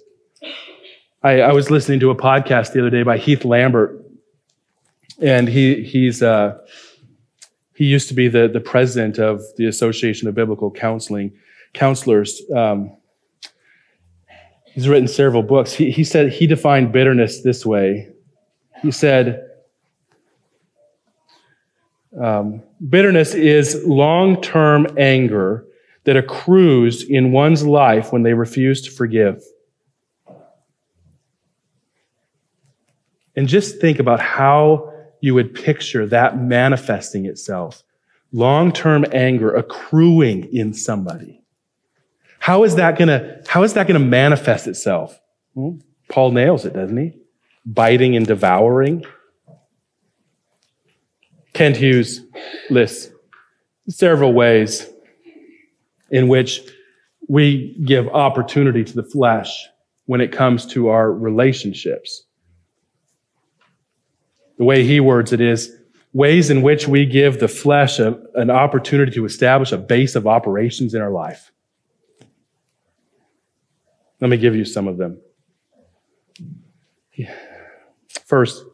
I, 1.21 1.41
I, 1.41 1.51
was 1.51 1.69
listening 1.69 1.99
to 1.99 2.12
a 2.12 2.15
podcast 2.15 2.71
the 2.71 2.79
other 2.79 2.89
day 2.89 3.03
by 3.03 3.17
Heath 3.17 3.43
Lambert, 3.43 4.05
and 5.21 5.49
he 5.49 5.84
he's 5.84 6.23
uh, 6.23 6.58
he 7.75 7.86
used 7.86 8.08
to 8.08 8.13
be 8.13 8.29
the 8.29 8.47
the 8.47 8.62
president 8.62 9.19
of 9.19 9.41
the 9.58 9.65
Association 9.65 10.29
of 10.29 10.36
Biblical 10.36 10.71
Counseling 10.71 11.34
Counselors. 11.73 12.41
Um, 12.55 12.95
he's 14.63 14.88
written 14.88 15.10
several 15.10 15.43
books. 15.43 15.73
He, 15.73 15.91
he 15.91 16.05
said 16.05 16.32
he 16.32 16.47
defined 16.47 16.93
bitterness 16.93 17.41
this 17.41 17.65
way. 17.65 18.10
He 18.82 18.91
said. 18.91 19.45
Um, 22.19 22.63
bitterness 22.89 23.36
is 23.36 23.84
long 23.86 24.41
term 24.41 24.88
anger 24.97 25.65
that 26.05 26.17
accrues 26.17 27.03
in 27.03 27.32
one's 27.32 27.63
life 27.63 28.12
when 28.12 28.23
they 28.23 28.34
refuse 28.34 28.82
to 28.82 28.91
forgive. 28.91 29.43
And 33.39 33.47
just 33.47 33.80
think 33.80 33.99
about 33.99 34.19
how 34.19 34.91
you 35.21 35.34
would 35.34 35.56
picture 35.56 36.06
that 36.08 36.38
manifesting 36.38 37.25
itself. 37.25 37.86
Long 38.34 38.73
term 38.73 39.06
anger 39.13 39.56
accruing 39.56 40.54
in 40.54 40.73
somebody. 40.73 41.41
How 42.39 42.65
is 42.65 42.75
that 42.75 42.97
gonna, 42.97 43.41
how 43.47 43.63
is 43.63 43.75
that 43.75 43.88
gonna 43.88 43.99
manifest 43.99 44.67
itself? 44.67 45.17
Paul 46.10 46.32
nails 46.32 46.65
it, 46.65 46.73
doesn't 46.73 46.97
he? 46.97 47.13
Biting 47.65 48.17
and 48.17 48.28
devouring. 48.28 49.06
Kent 51.54 51.78
Hughes 51.78 52.19
lists 52.69 53.10
several 53.88 54.34
ways 54.34 54.86
in 56.12 56.28
which 56.28 56.60
we 57.30 57.82
give 57.86 58.10
opportunity 58.10 58.84
to 58.84 58.93
the 58.93 59.04
flesh 59.04 59.65
when 60.08 60.19
it 60.19 60.34
comes 60.34 60.65
to 60.73 60.89
our 60.89 61.10
relationships. 61.10 62.25
The 64.60 64.65
way 64.65 64.84
he 64.84 65.00
words 65.00 65.32
it 65.34 65.39
is 65.41 65.76
ways 66.12 66.50
in 66.50 66.62
which 66.62 66.88
we 66.88 67.06
give 67.06 67.39
the 67.39 67.48
flesh 67.48 67.98
a, 67.98 68.19
an 68.36 68.50
opportunity 68.50 69.12
to 69.13 69.26
establish 69.26 69.72
a 69.72 69.78
base 69.78 70.15
of 70.15 70.28
operations 70.28 70.93
in 70.93 71.02
our 71.02 71.12
life. 71.12 71.52
Let 74.19 74.30
me 74.30 74.36
give 74.36 74.56
you 74.56 74.65
some 74.65 74.88
of 74.88 74.98
them. 74.98 75.22
First, 78.26 78.65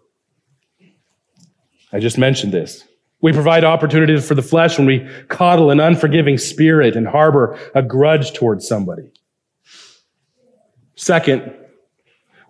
I 1.94 2.00
just 2.00 2.18
mentioned 2.18 2.52
this. 2.52 2.84
We 3.22 3.32
provide 3.32 3.64
opportunities 3.64 4.28
for 4.28 4.34
the 4.34 4.42
flesh 4.42 4.80
when 4.80 4.88
we 4.88 5.08
coddle 5.28 5.70
an 5.70 5.80
unforgiving 5.80 6.40
spirit 6.40 6.96
and 6.96 7.08
harbor 7.08 7.60
a 7.76 7.84
grudge 7.84 8.34
towards 8.34 8.68
somebody. 8.68 9.12
Second, 10.96 11.54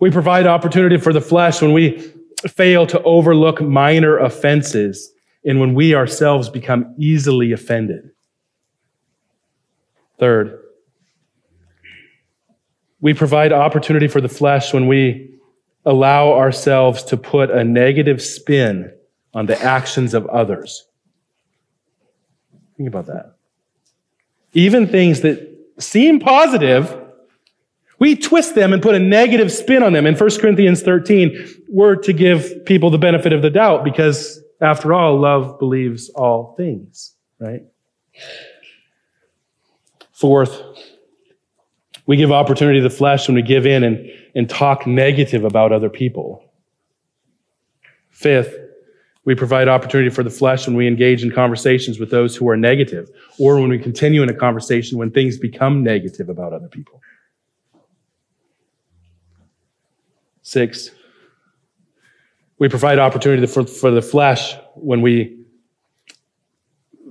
we 0.00 0.10
provide 0.10 0.46
opportunity 0.46 0.96
for 0.96 1.12
the 1.12 1.20
flesh 1.20 1.60
when 1.60 1.74
we 1.74 2.15
fail 2.48 2.86
to 2.86 3.02
overlook 3.02 3.60
minor 3.60 4.18
offenses 4.18 5.12
and 5.44 5.60
when 5.60 5.74
we 5.74 5.94
ourselves 5.94 6.48
become 6.48 6.94
easily 6.98 7.52
offended. 7.52 8.10
Third, 10.18 10.60
we 13.00 13.14
provide 13.14 13.52
opportunity 13.52 14.08
for 14.08 14.20
the 14.20 14.28
flesh 14.28 14.72
when 14.72 14.86
we 14.86 15.30
allow 15.84 16.32
ourselves 16.32 17.04
to 17.04 17.16
put 17.16 17.50
a 17.50 17.62
negative 17.62 18.20
spin 18.20 18.92
on 19.34 19.46
the 19.46 19.60
actions 19.62 20.14
of 20.14 20.26
others. 20.26 20.86
Think 22.76 22.88
about 22.88 23.06
that. 23.06 23.36
Even 24.52 24.88
things 24.88 25.20
that 25.20 25.56
seem 25.78 26.18
positive, 26.18 27.05
we 27.98 28.14
twist 28.14 28.54
them 28.54 28.72
and 28.72 28.82
put 28.82 28.94
a 28.94 28.98
negative 28.98 29.50
spin 29.50 29.82
on 29.82 29.92
them. 29.92 30.06
In 30.06 30.14
1 30.14 30.30
Corinthians 30.38 30.82
13, 30.82 31.64
we're 31.68 31.96
to 31.96 32.12
give 32.12 32.64
people 32.66 32.90
the 32.90 32.98
benefit 32.98 33.32
of 33.32 33.42
the 33.42 33.50
doubt 33.50 33.84
because, 33.84 34.40
after 34.60 34.92
all, 34.92 35.18
love 35.18 35.58
believes 35.58 36.10
all 36.10 36.54
things. 36.56 37.14
right? 37.38 37.62
Fourth, 40.12 40.62
we 42.06 42.16
give 42.16 42.30
opportunity 42.32 42.80
to 42.80 42.88
the 42.88 42.94
flesh 42.94 43.28
when 43.28 43.34
we 43.34 43.42
give 43.42 43.66
in 43.66 43.82
and, 43.82 44.10
and 44.34 44.48
talk 44.48 44.86
negative 44.86 45.44
about 45.44 45.72
other 45.72 45.90
people. 45.90 46.42
Fifth, 48.10 48.56
we 49.24 49.34
provide 49.34 49.68
opportunity 49.68 50.08
for 50.08 50.22
the 50.22 50.30
flesh 50.30 50.66
when 50.66 50.76
we 50.76 50.86
engage 50.86 51.22
in 51.22 51.32
conversations 51.32 51.98
with 51.98 52.10
those 52.10 52.36
who 52.36 52.48
are 52.48 52.56
negative, 52.56 53.10
or 53.38 53.60
when 53.60 53.68
we 53.68 53.78
continue 53.78 54.22
in 54.22 54.28
a 54.28 54.34
conversation 54.34 54.98
when 54.98 55.10
things 55.10 55.36
become 55.36 55.82
negative 55.82 56.28
about 56.28 56.52
other 56.52 56.68
people. 56.68 57.02
Six, 60.46 60.92
we 62.60 62.68
provide 62.68 63.00
opportunity 63.00 63.44
for, 63.48 63.66
for 63.66 63.90
the 63.90 64.00
flesh 64.00 64.54
when 64.76 65.02
we 65.02 65.44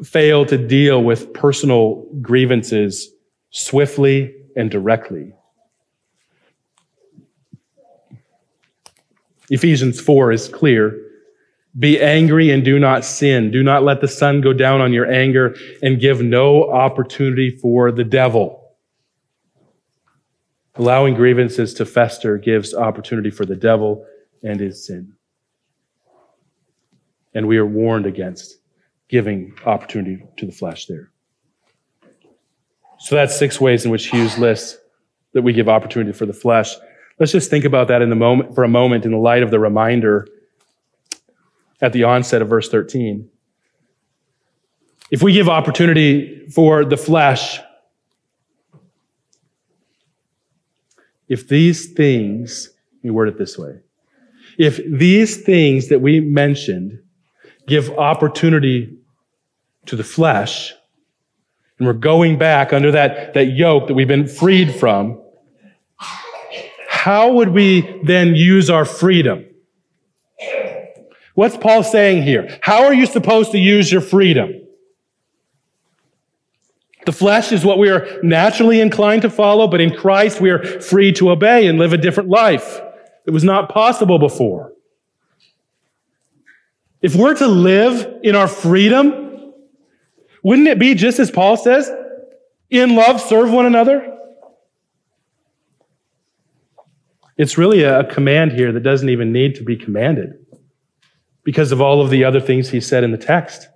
fail 0.06 0.46
to 0.46 0.58
deal 0.58 1.04
with 1.04 1.34
personal 1.34 2.08
grievances 2.22 3.12
swiftly 3.50 4.34
and 4.56 4.72
directly. 4.72 5.34
Ephesians 9.50 10.00
4 10.00 10.32
is 10.32 10.48
clear. 10.48 10.98
Be 11.78 12.00
angry 12.00 12.52
and 12.52 12.64
do 12.64 12.80
not 12.80 13.04
sin. 13.04 13.52
Do 13.52 13.64
not 13.64 13.84
let 13.84 14.00
the 14.00 14.08
sun 14.08 14.40
go 14.40 14.54
down 14.54 14.80
on 14.80 14.94
your 14.94 15.12
anger 15.12 15.58
and 15.84 16.00
give 16.00 16.22
no 16.22 16.72
opportunity 16.72 17.50
for 17.50 17.92
the 17.92 18.06
devil. 18.06 18.64
Allowing 20.78 21.13
grievances 21.13 21.73
to 21.76 21.86
fester 21.86 22.38
gives 22.38 22.73
opportunity 22.73 23.30
for 23.30 23.45
the 23.45 23.55
devil 23.55 24.05
and 24.43 24.59
his 24.59 24.86
sin. 24.86 25.13
And 27.34 27.47
we 27.47 27.57
are 27.57 27.65
warned 27.65 28.05
against 28.05 28.57
giving 29.07 29.53
opportunity 29.65 30.23
to 30.38 30.45
the 30.45 30.51
flesh 30.51 30.86
there. 30.88 31.11
So 32.99 33.15
that's 33.15 33.38
six 33.38 33.59
ways 33.59 33.86
in 33.86 33.91
which 33.91 34.07
Hughes 34.07 34.38
lists 34.38 34.78
that 35.34 35.41
we 35.41 35.53
give 35.53 35.69
opportunity 35.69 36.11
for 36.11 36.26
the 36.26 36.34
flesh. 36.34 36.73
Let's 37.19 37.32
just 37.32 37.49
think 37.49 37.65
about 37.65 37.88
that 37.89 38.01
in 38.01 38.09
the 38.09 38.15
moment, 38.15 38.55
for 38.55 38.63
a 38.63 38.69
moment 38.69 39.05
in 39.05 39.11
the 39.11 39.17
light 39.17 39.43
of 39.43 39.51
the 39.51 39.59
reminder 39.59 40.28
at 41.82 41.93
the 41.93 42.03
onset 42.03 42.41
of 42.41 42.49
verse 42.49 42.69
13. 42.69 43.30
If 45.11 45.21
we 45.21 45.34
give 45.34 45.47
opportunity 45.47 46.47
for 46.49 46.84
the 46.84 46.97
flesh, 46.97 47.59
if 51.28 51.47
these 51.47 51.93
things, 51.93 52.69
let 52.97 53.03
me 53.03 53.09
word 53.11 53.28
it 53.28 53.38
this 53.38 53.57
way. 53.57 53.80
If 54.57 54.80
these 54.88 55.43
things 55.43 55.89
that 55.89 55.99
we 55.99 56.19
mentioned 56.19 56.99
give 57.67 57.89
opportunity 57.91 58.97
to 59.88 59.95
the 59.95 60.03
flesh, 60.03 60.73
and 61.78 61.88
we're 61.88 61.93
going 61.93 62.38
back 62.38 62.71
under 62.71 62.91
that, 62.91 63.34
that 63.34 63.47
yoke 63.47 63.88
that 63.88 63.93
we've 63.93 64.07
been 64.07 64.28
freed 64.28 64.73
from, 64.76 65.21
how 66.88 67.34
would 67.34 67.49
we 67.49 68.01
then 68.03 68.36
use 68.36 68.69
our 68.69 68.86
freedom? 68.86 69.45
What's 71.34 71.57
Paul 71.57 71.84
saying 71.84 72.23
here? 72.23 72.57
How 72.61 72.86
are 72.86 72.93
you 72.93 73.05
supposed 73.05 73.51
to 73.51 73.57
use 73.57 73.91
your 73.91 74.01
freedom? 74.01 74.64
The 77.06 77.12
flesh 77.12 77.51
is 77.51 77.64
what 77.64 77.78
we 77.78 77.89
are 77.89 78.08
naturally 78.24 78.82
inclined 78.82 79.22
to 79.22 79.30
follow, 79.30 79.68
but 79.68 79.80
in 79.80 79.95
Christ 79.95 80.41
we 80.41 80.49
are 80.49 80.64
free 80.82 81.12
to 81.14 81.30
obey 81.30 81.68
and 81.68 81.78
live 81.78 81.93
a 81.93 81.97
different 81.97 82.30
life. 82.30 82.82
It 83.26 83.32
was 83.32 83.43
not 83.43 83.70
possible 83.70 84.20
before. 84.20 84.74
If 87.01 87.16
we're 87.16 87.36
to 87.36 87.47
live 87.47 88.22
in 88.24 88.36
our 88.36 88.47
freedom, 88.47 89.53
wouldn't 90.43 90.68
it 90.68 90.80
be 90.80 90.95
just 90.95 91.20
as 91.20 91.30
Paul 91.30 91.58
says, 91.58 91.91
in 92.70 92.95
love, 92.95 93.22
serve 93.22 93.51
one 93.51 93.68
another? 93.68 94.18
It's 97.38 97.58
really 97.58 97.84
a 97.84 98.06
command 98.06 98.53
here 98.53 98.72
that 98.72 98.82
doesn't 98.82 99.10
even 99.10 99.32
need 99.32 99.56
to 99.56 99.64
be 99.64 99.76
commanded 99.76 100.45
because 101.43 101.72
of 101.72 101.82
all 101.82 102.01
of 102.01 102.10
the 102.10 102.24
other 102.24 102.39
things 102.39 102.70
he 102.70 102.82
said 102.82 103.03
in 103.03 103.12
the 103.12 103.18
text. 103.18 103.68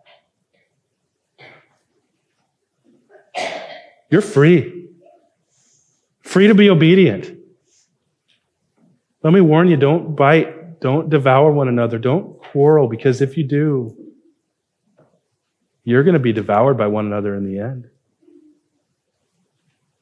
You're 4.10 4.22
free. 4.22 4.89
Free 6.22 6.47
to 6.47 6.55
be 6.55 6.70
obedient. 6.70 7.38
Let 9.24 9.34
me 9.34 9.41
warn 9.41 9.68
you 9.68 9.78
don't 9.78 10.16
bite, 10.16 10.80
don't 10.80 11.10
devour 11.10 11.51
one 11.51 11.68
another, 11.68 11.97
don't 11.97 12.41
quarrel, 12.41 12.88
because 12.88 13.22
if 13.22 13.38
you 13.38 13.43
do, 13.43 13.95
you're 15.84 16.03
going 16.03 16.14
to 16.14 16.20
be 16.20 16.34
devoured 16.34 16.78
by 16.78 16.88
one 16.88 17.05
another 17.05 17.36
in 17.36 17.45
the 17.45 17.60
end. 17.60 17.89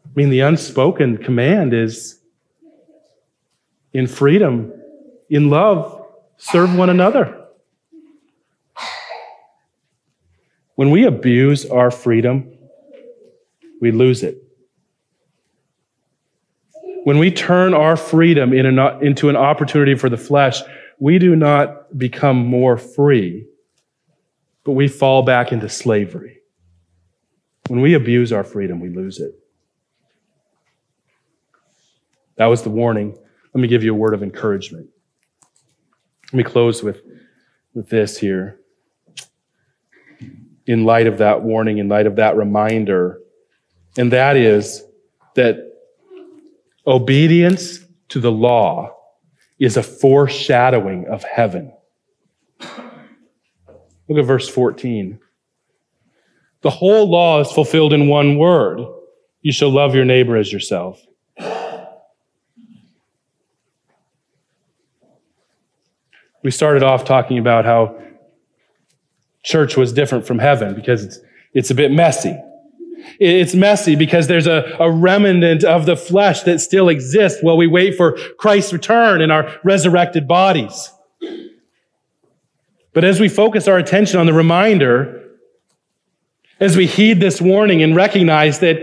I 0.05 0.09
mean, 0.15 0.29
the 0.29 0.41
unspoken 0.41 1.17
command 1.17 1.73
is 1.73 2.19
in 3.93 4.07
freedom, 4.07 4.73
in 5.29 5.49
love, 5.49 6.05
serve 6.37 6.75
one 6.75 6.89
another. 6.89 7.45
When 10.75 10.91
we 10.91 11.05
abuse 11.05 11.65
our 11.65 11.89
freedom, 11.89 12.56
we 13.81 13.91
lose 13.91 14.23
it. 14.23 14.43
When 17.03 17.19
we 17.19 17.31
turn 17.31 17.73
our 17.73 17.95
freedom 17.95 18.53
in 18.53 18.65
an, 18.65 18.79
into 19.05 19.29
an 19.29 19.35
opportunity 19.35 19.95
for 19.95 20.09
the 20.09 20.17
flesh, 20.17 20.61
we 20.99 21.19
do 21.19 21.35
not 21.35 21.97
become 21.97 22.45
more 22.45 22.77
free, 22.77 23.47
but 24.63 24.73
we 24.73 24.87
fall 24.87 25.21
back 25.21 25.51
into 25.51 25.69
slavery. 25.69 26.39
When 27.67 27.81
we 27.81 27.93
abuse 27.93 28.33
our 28.33 28.43
freedom, 28.43 28.79
we 28.79 28.89
lose 28.89 29.19
it. 29.19 29.31
That 32.37 32.47
was 32.47 32.63
the 32.63 32.69
warning. 32.69 33.17
Let 33.53 33.61
me 33.61 33.67
give 33.67 33.83
you 33.83 33.93
a 33.93 33.97
word 33.97 34.13
of 34.13 34.23
encouragement. 34.23 34.89
Let 36.25 36.33
me 36.33 36.43
close 36.43 36.83
with, 36.83 37.01
with 37.73 37.89
this 37.89 38.17
here 38.17 38.59
in 40.65 40.83
light 40.83 41.07
of 41.07 41.17
that 41.19 41.41
warning, 41.41 41.77
in 41.77 41.87
light 41.87 42.05
of 42.05 42.17
that 42.17 42.35
reminder. 42.35 43.19
And 43.97 44.11
that 44.11 44.37
is 44.37 44.83
that 45.35 45.57
obedience 46.85 47.79
to 48.09 48.19
the 48.19 48.31
law 48.31 48.95
is 49.59 49.75
a 49.75 49.83
foreshadowing 49.83 51.07
of 51.07 51.23
heaven. 51.23 51.73
Look 54.07 54.19
at 54.19 54.25
verse 54.25 54.47
14. 54.47 55.19
The 56.61 56.69
whole 56.69 57.09
law 57.09 57.41
is 57.41 57.51
fulfilled 57.51 57.93
in 57.93 58.07
one 58.07 58.37
word. 58.37 58.79
You 59.41 59.51
shall 59.51 59.69
love 59.69 59.95
your 59.95 60.05
neighbor 60.05 60.37
as 60.37 60.51
yourself. 60.51 61.03
We 66.43 66.51
started 66.51 66.83
off 66.83 67.03
talking 67.03 67.39
about 67.39 67.65
how 67.65 68.01
church 69.43 69.75
was 69.75 69.91
different 69.91 70.25
from 70.25 70.39
heaven 70.39 70.75
because 70.75 71.03
it's, 71.03 71.19
it's 71.53 71.71
a 71.71 71.75
bit 71.75 71.91
messy. 71.91 72.37
It's 73.19 73.53
messy 73.53 73.95
because 73.95 74.27
there's 74.27 74.47
a, 74.47 74.75
a 74.79 74.91
remnant 74.91 75.63
of 75.63 75.85
the 75.85 75.95
flesh 75.95 76.41
that 76.43 76.59
still 76.59 76.89
exists 76.89 77.39
while 77.41 77.57
we 77.57 77.67
wait 77.67 77.95
for 77.95 78.17
Christ's 78.37 78.73
return 78.73 79.21
in 79.21 79.31
our 79.31 79.59
resurrected 79.63 80.27
bodies. 80.27 80.91
But 82.93 83.03
as 83.03 83.19
we 83.19 83.29
focus 83.29 83.67
our 83.67 83.77
attention 83.77 84.19
on 84.19 84.25
the 84.25 84.33
reminder, 84.33 85.35
as 86.59 86.75
we 86.75 86.87
heed 86.87 87.19
this 87.19 87.39
warning 87.39 87.83
and 87.83 87.95
recognize 87.95 88.59
that 88.59 88.79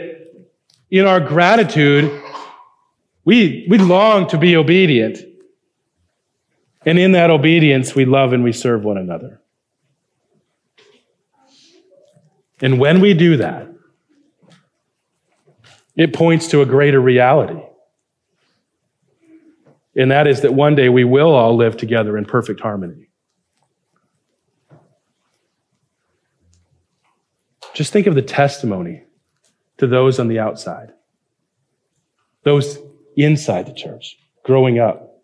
in 0.91 1.07
our 1.07 1.19
gratitude, 1.19 2.23
we, 3.25 3.67
we 3.69 3.79
long 3.79 4.29
to 4.29 4.39
be 4.39 4.57
obedient. 4.57 5.19
And 6.87 6.99
in 6.99 7.13
that 7.13 7.31
obedience, 7.31 7.95
we 7.95 8.05
love 8.05 8.33
and 8.33 8.45
we 8.45 8.53
serve 8.53 8.85
one 8.85 8.99
another. 8.99 9.41
And 12.61 12.79
when 12.79 13.01
we 13.01 13.15
do 13.15 13.39
that, 13.39 13.74
it 15.97 16.13
points 16.13 16.49
to 16.49 16.61
a 16.61 16.67
greater 16.67 17.01
reality. 17.01 17.61
And 19.97 20.11
that 20.11 20.27
is 20.27 20.41
that 20.41 20.55
one 20.55 20.75
day 20.75 20.89
we 20.89 21.05
will 21.05 21.35
all 21.35 21.57
live 21.57 21.77
together 21.77 22.17
in 22.19 22.25
perfect 22.25 22.61
harmony. 22.61 23.09
Just 27.75 27.93
think 27.93 28.07
of 28.07 28.15
the 28.15 28.23
testimony 28.23 29.05
to 29.79 29.87
those 29.87 30.19
on 30.19 30.29
the 30.29 30.39
outside, 30.39 30.93
those 32.43 32.79
inside 33.17 33.67
the 33.67 33.73
church, 33.73 34.17
growing 34.45 34.79
up. 34.79 35.23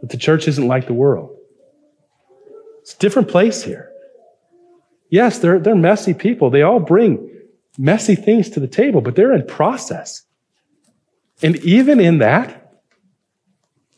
But 0.00 0.10
the 0.10 0.16
church 0.16 0.46
isn't 0.48 0.66
like 0.66 0.86
the 0.86 0.94
world. 0.94 1.36
It's 2.80 2.94
a 2.94 2.98
different 2.98 3.28
place 3.28 3.62
here. 3.62 3.90
Yes, 5.10 5.38
they're, 5.38 5.58
they're 5.58 5.74
messy 5.74 6.14
people. 6.14 6.50
They 6.50 6.62
all 6.62 6.80
bring 6.80 7.37
messy 7.78 8.16
things 8.16 8.50
to 8.50 8.60
the 8.60 8.66
table, 8.66 9.00
but 9.00 9.14
they're 9.14 9.32
in 9.32 9.46
process. 9.46 10.24
And 11.42 11.56
even 11.58 12.00
in 12.00 12.18
that, 12.18 12.82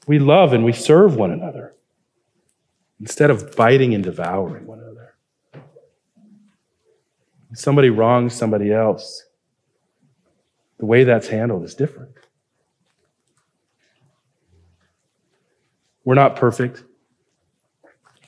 we 0.07 0.19
love 0.19 0.53
and 0.53 0.65
we 0.65 0.73
serve 0.73 1.17
one 1.17 1.31
another 1.31 1.75
instead 3.01 3.31
of 3.31 3.57
biting 3.57 3.95
and 3.95 4.05
devouring 4.05 4.67
one 4.67 4.79
another. 4.79 5.15
somebody 7.53 7.91
wrongs 7.91 8.33
somebody 8.35 8.73
else, 8.73 9.25
the 10.79 10.87
way 10.87 11.03
that's 11.03 11.27
handled 11.27 11.65
is 11.65 11.75
different. 11.75 12.13
We're 16.05 16.15
not 16.15 16.37
perfect. 16.37 16.85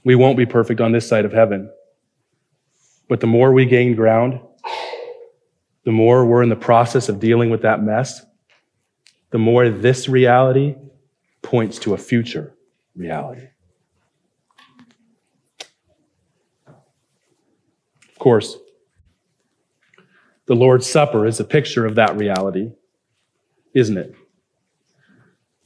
We 0.04 0.14
won't 0.14 0.36
be 0.36 0.46
perfect 0.46 0.80
on 0.80 0.92
this 0.92 1.06
side 1.06 1.24
of 1.24 1.32
heaven. 1.32 1.70
But 3.08 3.20
the 3.20 3.26
more 3.26 3.52
we 3.52 3.66
gain 3.66 3.94
ground, 3.94 4.40
the 5.84 5.92
more 5.92 6.24
we're 6.24 6.42
in 6.42 6.48
the 6.48 6.56
process 6.56 7.08
of 7.08 7.20
dealing 7.20 7.50
with 7.50 7.62
that 7.62 7.82
mess, 7.82 8.24
the 9.30 9.38
more 9.38 9.68
this 9.68 10.08
reality 10.08 10.76
points 11.42 11.78
to 11.80 11.94
a 11.94 11.98
future 11.98 12.54
reality. 12.94 13.48
Of 16.68 18.18
course, 18.18 18.56
the 20.46 20.54
Lord's 20.54 20.88
Supper 20.88 21.26
is 21.26 21.40
a 21.40 21.44
picture 21.44 21.86
of 21.86 21.96
that 21.96 22.16
reality, 22.16 22.72
isn't 23.74 23.96
it? 23.96 24.14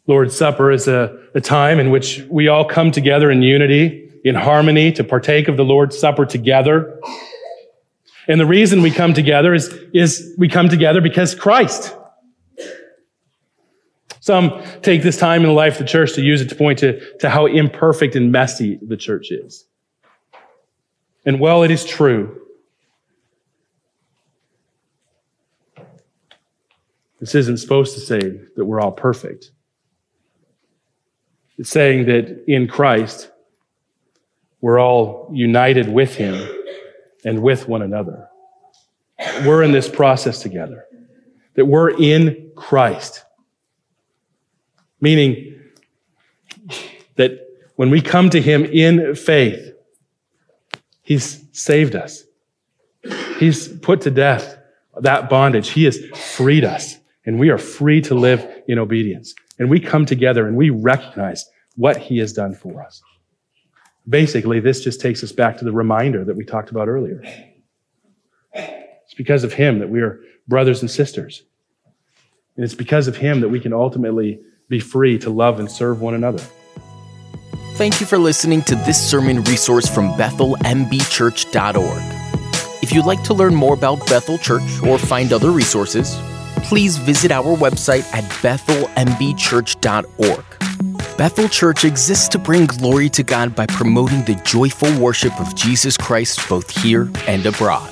Lord's 0.07 0.37
Supper 0.37 0.71
is 0.71 0.87
a, 0.87 1.19
a 1.35 1.41
time 1.41 1.79
in 1.81 1.91
which 1.91 2.25
we 2.31 2.49
all 2.49 2.65
come 2.65 2.93
together 2.93 3.31
in 3.31 3.43
unity, 3.43 4.11
in 4.25 4.35
harmony, 4.35 4.93
to 4.93 5.05
partake 5.05 5.49
of 5.49 5.57
the 5.57 5.65
Lord's 5.65 5.99
Supper 5.99 6.25
together. 6.25 7.01
And 8.29 8.41
the 8.41 8.47
reason 8.47 8.83
we 8.83 8.91
come 8.91 9.15
together 9.15 9.55
is, 9.55 9.73
is 9.93 10.35
we 10.37 10.49
come 10.49 10.69
together 10.69 11.01
because 11.01 11.35
Christ. 11.35 11.95
Some 14.21 14.61
take 14.83 15.03
this 15.03 15.17
time 15.17 15.43
in 15.43 15.49
the 15.49 15.55
life 15.55 15.75
of 15.75 15.79
the 15.81 15.85
church 15.85 16.15
to 16.15 16.23
use 16.23 16.41
it 16.41 16.49
to 16.49 16.57
point 16.57 16.81
to, 16.81 17.17
to 17.19 17.31
how 17.31 17.47
imperfect 17.47 18.17
and 18.17 18.33
messy 18.33 18.79
the 18.83 18.97
church 18.97 19.31
is. 19.31 19.67
And 21.25 21.39
while 21.39 21.63
it 21.63 21.71
is 21.71 21.85
true, 21.85 22.41
this 27.21 27.37
isn't 27.37 27.59
supposed 27.59 27.95
to 27.95 28.01
say 28.01 28.41
that 28.57 28.65
we're 28.65 28.81
all 28.81 28.93
perfect. 28.93 29.53
It's 31.59 31.71
saying 31.71 32.07
that 32.07 32.45
in 32.49 32.67
Christ, 32.67 33.31
we're 34.61 34.81
all 34.81 35.31
united 35.33 35.89
with 35.89 36.17
Him 36.17 36.35
and 37.27 37.43
with 37.43 37.69
one 37.69 37.83
another. 37.83 38.29
We're 39.45 39.63
in 39.63 39.73
this 39.73 39.89
process 39.89 40.41
together. 40.41 40.87
That 41.57 41.67
we're 41.67 41.91
in 41.91 42.53
Christ. 42.57 43.25
Meaning 45.01 45.61
that 47.17 47.47
when 47.77 47.91
we 47.91 48.01
come 48.01 48.31
to 48.31 48.41
Him 48.41 48.65
in 48.65 49.15
faith, 49.15 49.73
He's 51.03 51.45
saved 51.53 51.95
us. 51.95 52.25
He's 53.39 53.69
put 53.69 54.01
to 54.03 54.11
death 54.11 54.57
that 55.01 55.29
bondage. 55.29 55.69
He 55.69 55.85
has 55.85 55.99
freed 56.15 56.65
us, 56.65 56.97
and 57.27 57.39
we 57.39 57.51
are 57.51 57.59
free 57.59 58.01
to 58.03 58.15
live 58.15 58.47
in 58.67 58.79
obedience 58.79 59.35
and 59.59 59.71
we 59.71 59.81
come 59.81 60.07
together 60.07 60.47
and 60.47 60.57
we 60.57 60.71
recognize 60.71 61.45
what 61.77 61.97
he 61.97 62.19
has 62.19 62.33
done 62.33 62.55
for 62.55 62.83
us. 62.83 63.03
Basically, 64.09 64.61
this 64.61 64.85
just 64.85 65.01
takes 65.01 65.25
us 65.25 65.33
back 65.33 65.59
to 65.59 65.65
the 65.65 65.73
reminder 65.73 66.25
that 66.25 66.37
we 66.37 66.45
talked 66.45 66.71
about 66.71 66.89
earlier. 66.89 67.23
It's 68.55 69.15
because 69.17 69.43
of 69.45 69.53
him 69.53 69.81
that 69.81 69.89
we 69.89 70.01
are 70.01 70.21
brothers 70.49 70.81
and 70.81 70.91
sisters. 70.91 71.43
And 72.57 72.65
it's 72.65 72.75
because 72.75 73.07
of 73.09 73.17
him 73.17 73.41
that 73.41 73.49
we 73.49 73.59
can 73.61 73.73
ultimately 73.73 74.41
be 74.69 74.81
free 74.81 75.19
to 75.21 75.31
love 75.31 75.61
and 75.61 75.71
serve 75.71 76.01
one 76.01 76.15
another. 76.15 76.43
Thank 77.75 78.01
you 78.01 78.07
for 78.07 78.19
listening 78.19 78.63
to 78.63 78.75
this 78.75 79.11
sermon 79.11 79.45
resource 79.45 79.89
from 79.89 80.13
BethelMBChurch.org. 80.15 82.83
If 82.83 82.93
you'd 82.93 83.05
like 83.05 83.23
to 83.25 83.35
learn 83.35 83.55
more 83.55 83.75
about 83.75 84.07
Bethel 84.07 84.39
Church 84.39 84.83
or 84.83 84.99
find 84.99 85.31
other 85.33 85.51
resources, 85.51 86.19
please 86.63 86.97
visit 86.97 87.31
our 87.31 87.55
website 87.57 88.11
at 88.15 88.25
bethelmbchurch.org. 88.43 90.66
Bethel 91.17 91.49
Church 91.49 91.87
exists 91.87 92.29
to 92.29 92.39
bring 92.39 92.67
glory 92.67 93.09
to 93.09 93.23
God 93.23 93.55
by 93.55 93.65
promoting 93.65 94.23
the 94.27 94.35
joyful 94.45 94.93
worship 95.01 95.33
of 95.41 95.55
Jesus 95.55 95.97
Christ 95.97 96.47
both 96.47 96.69
here 96.69 97.11
and 97.27 97.47
abroad. 97.47 97.89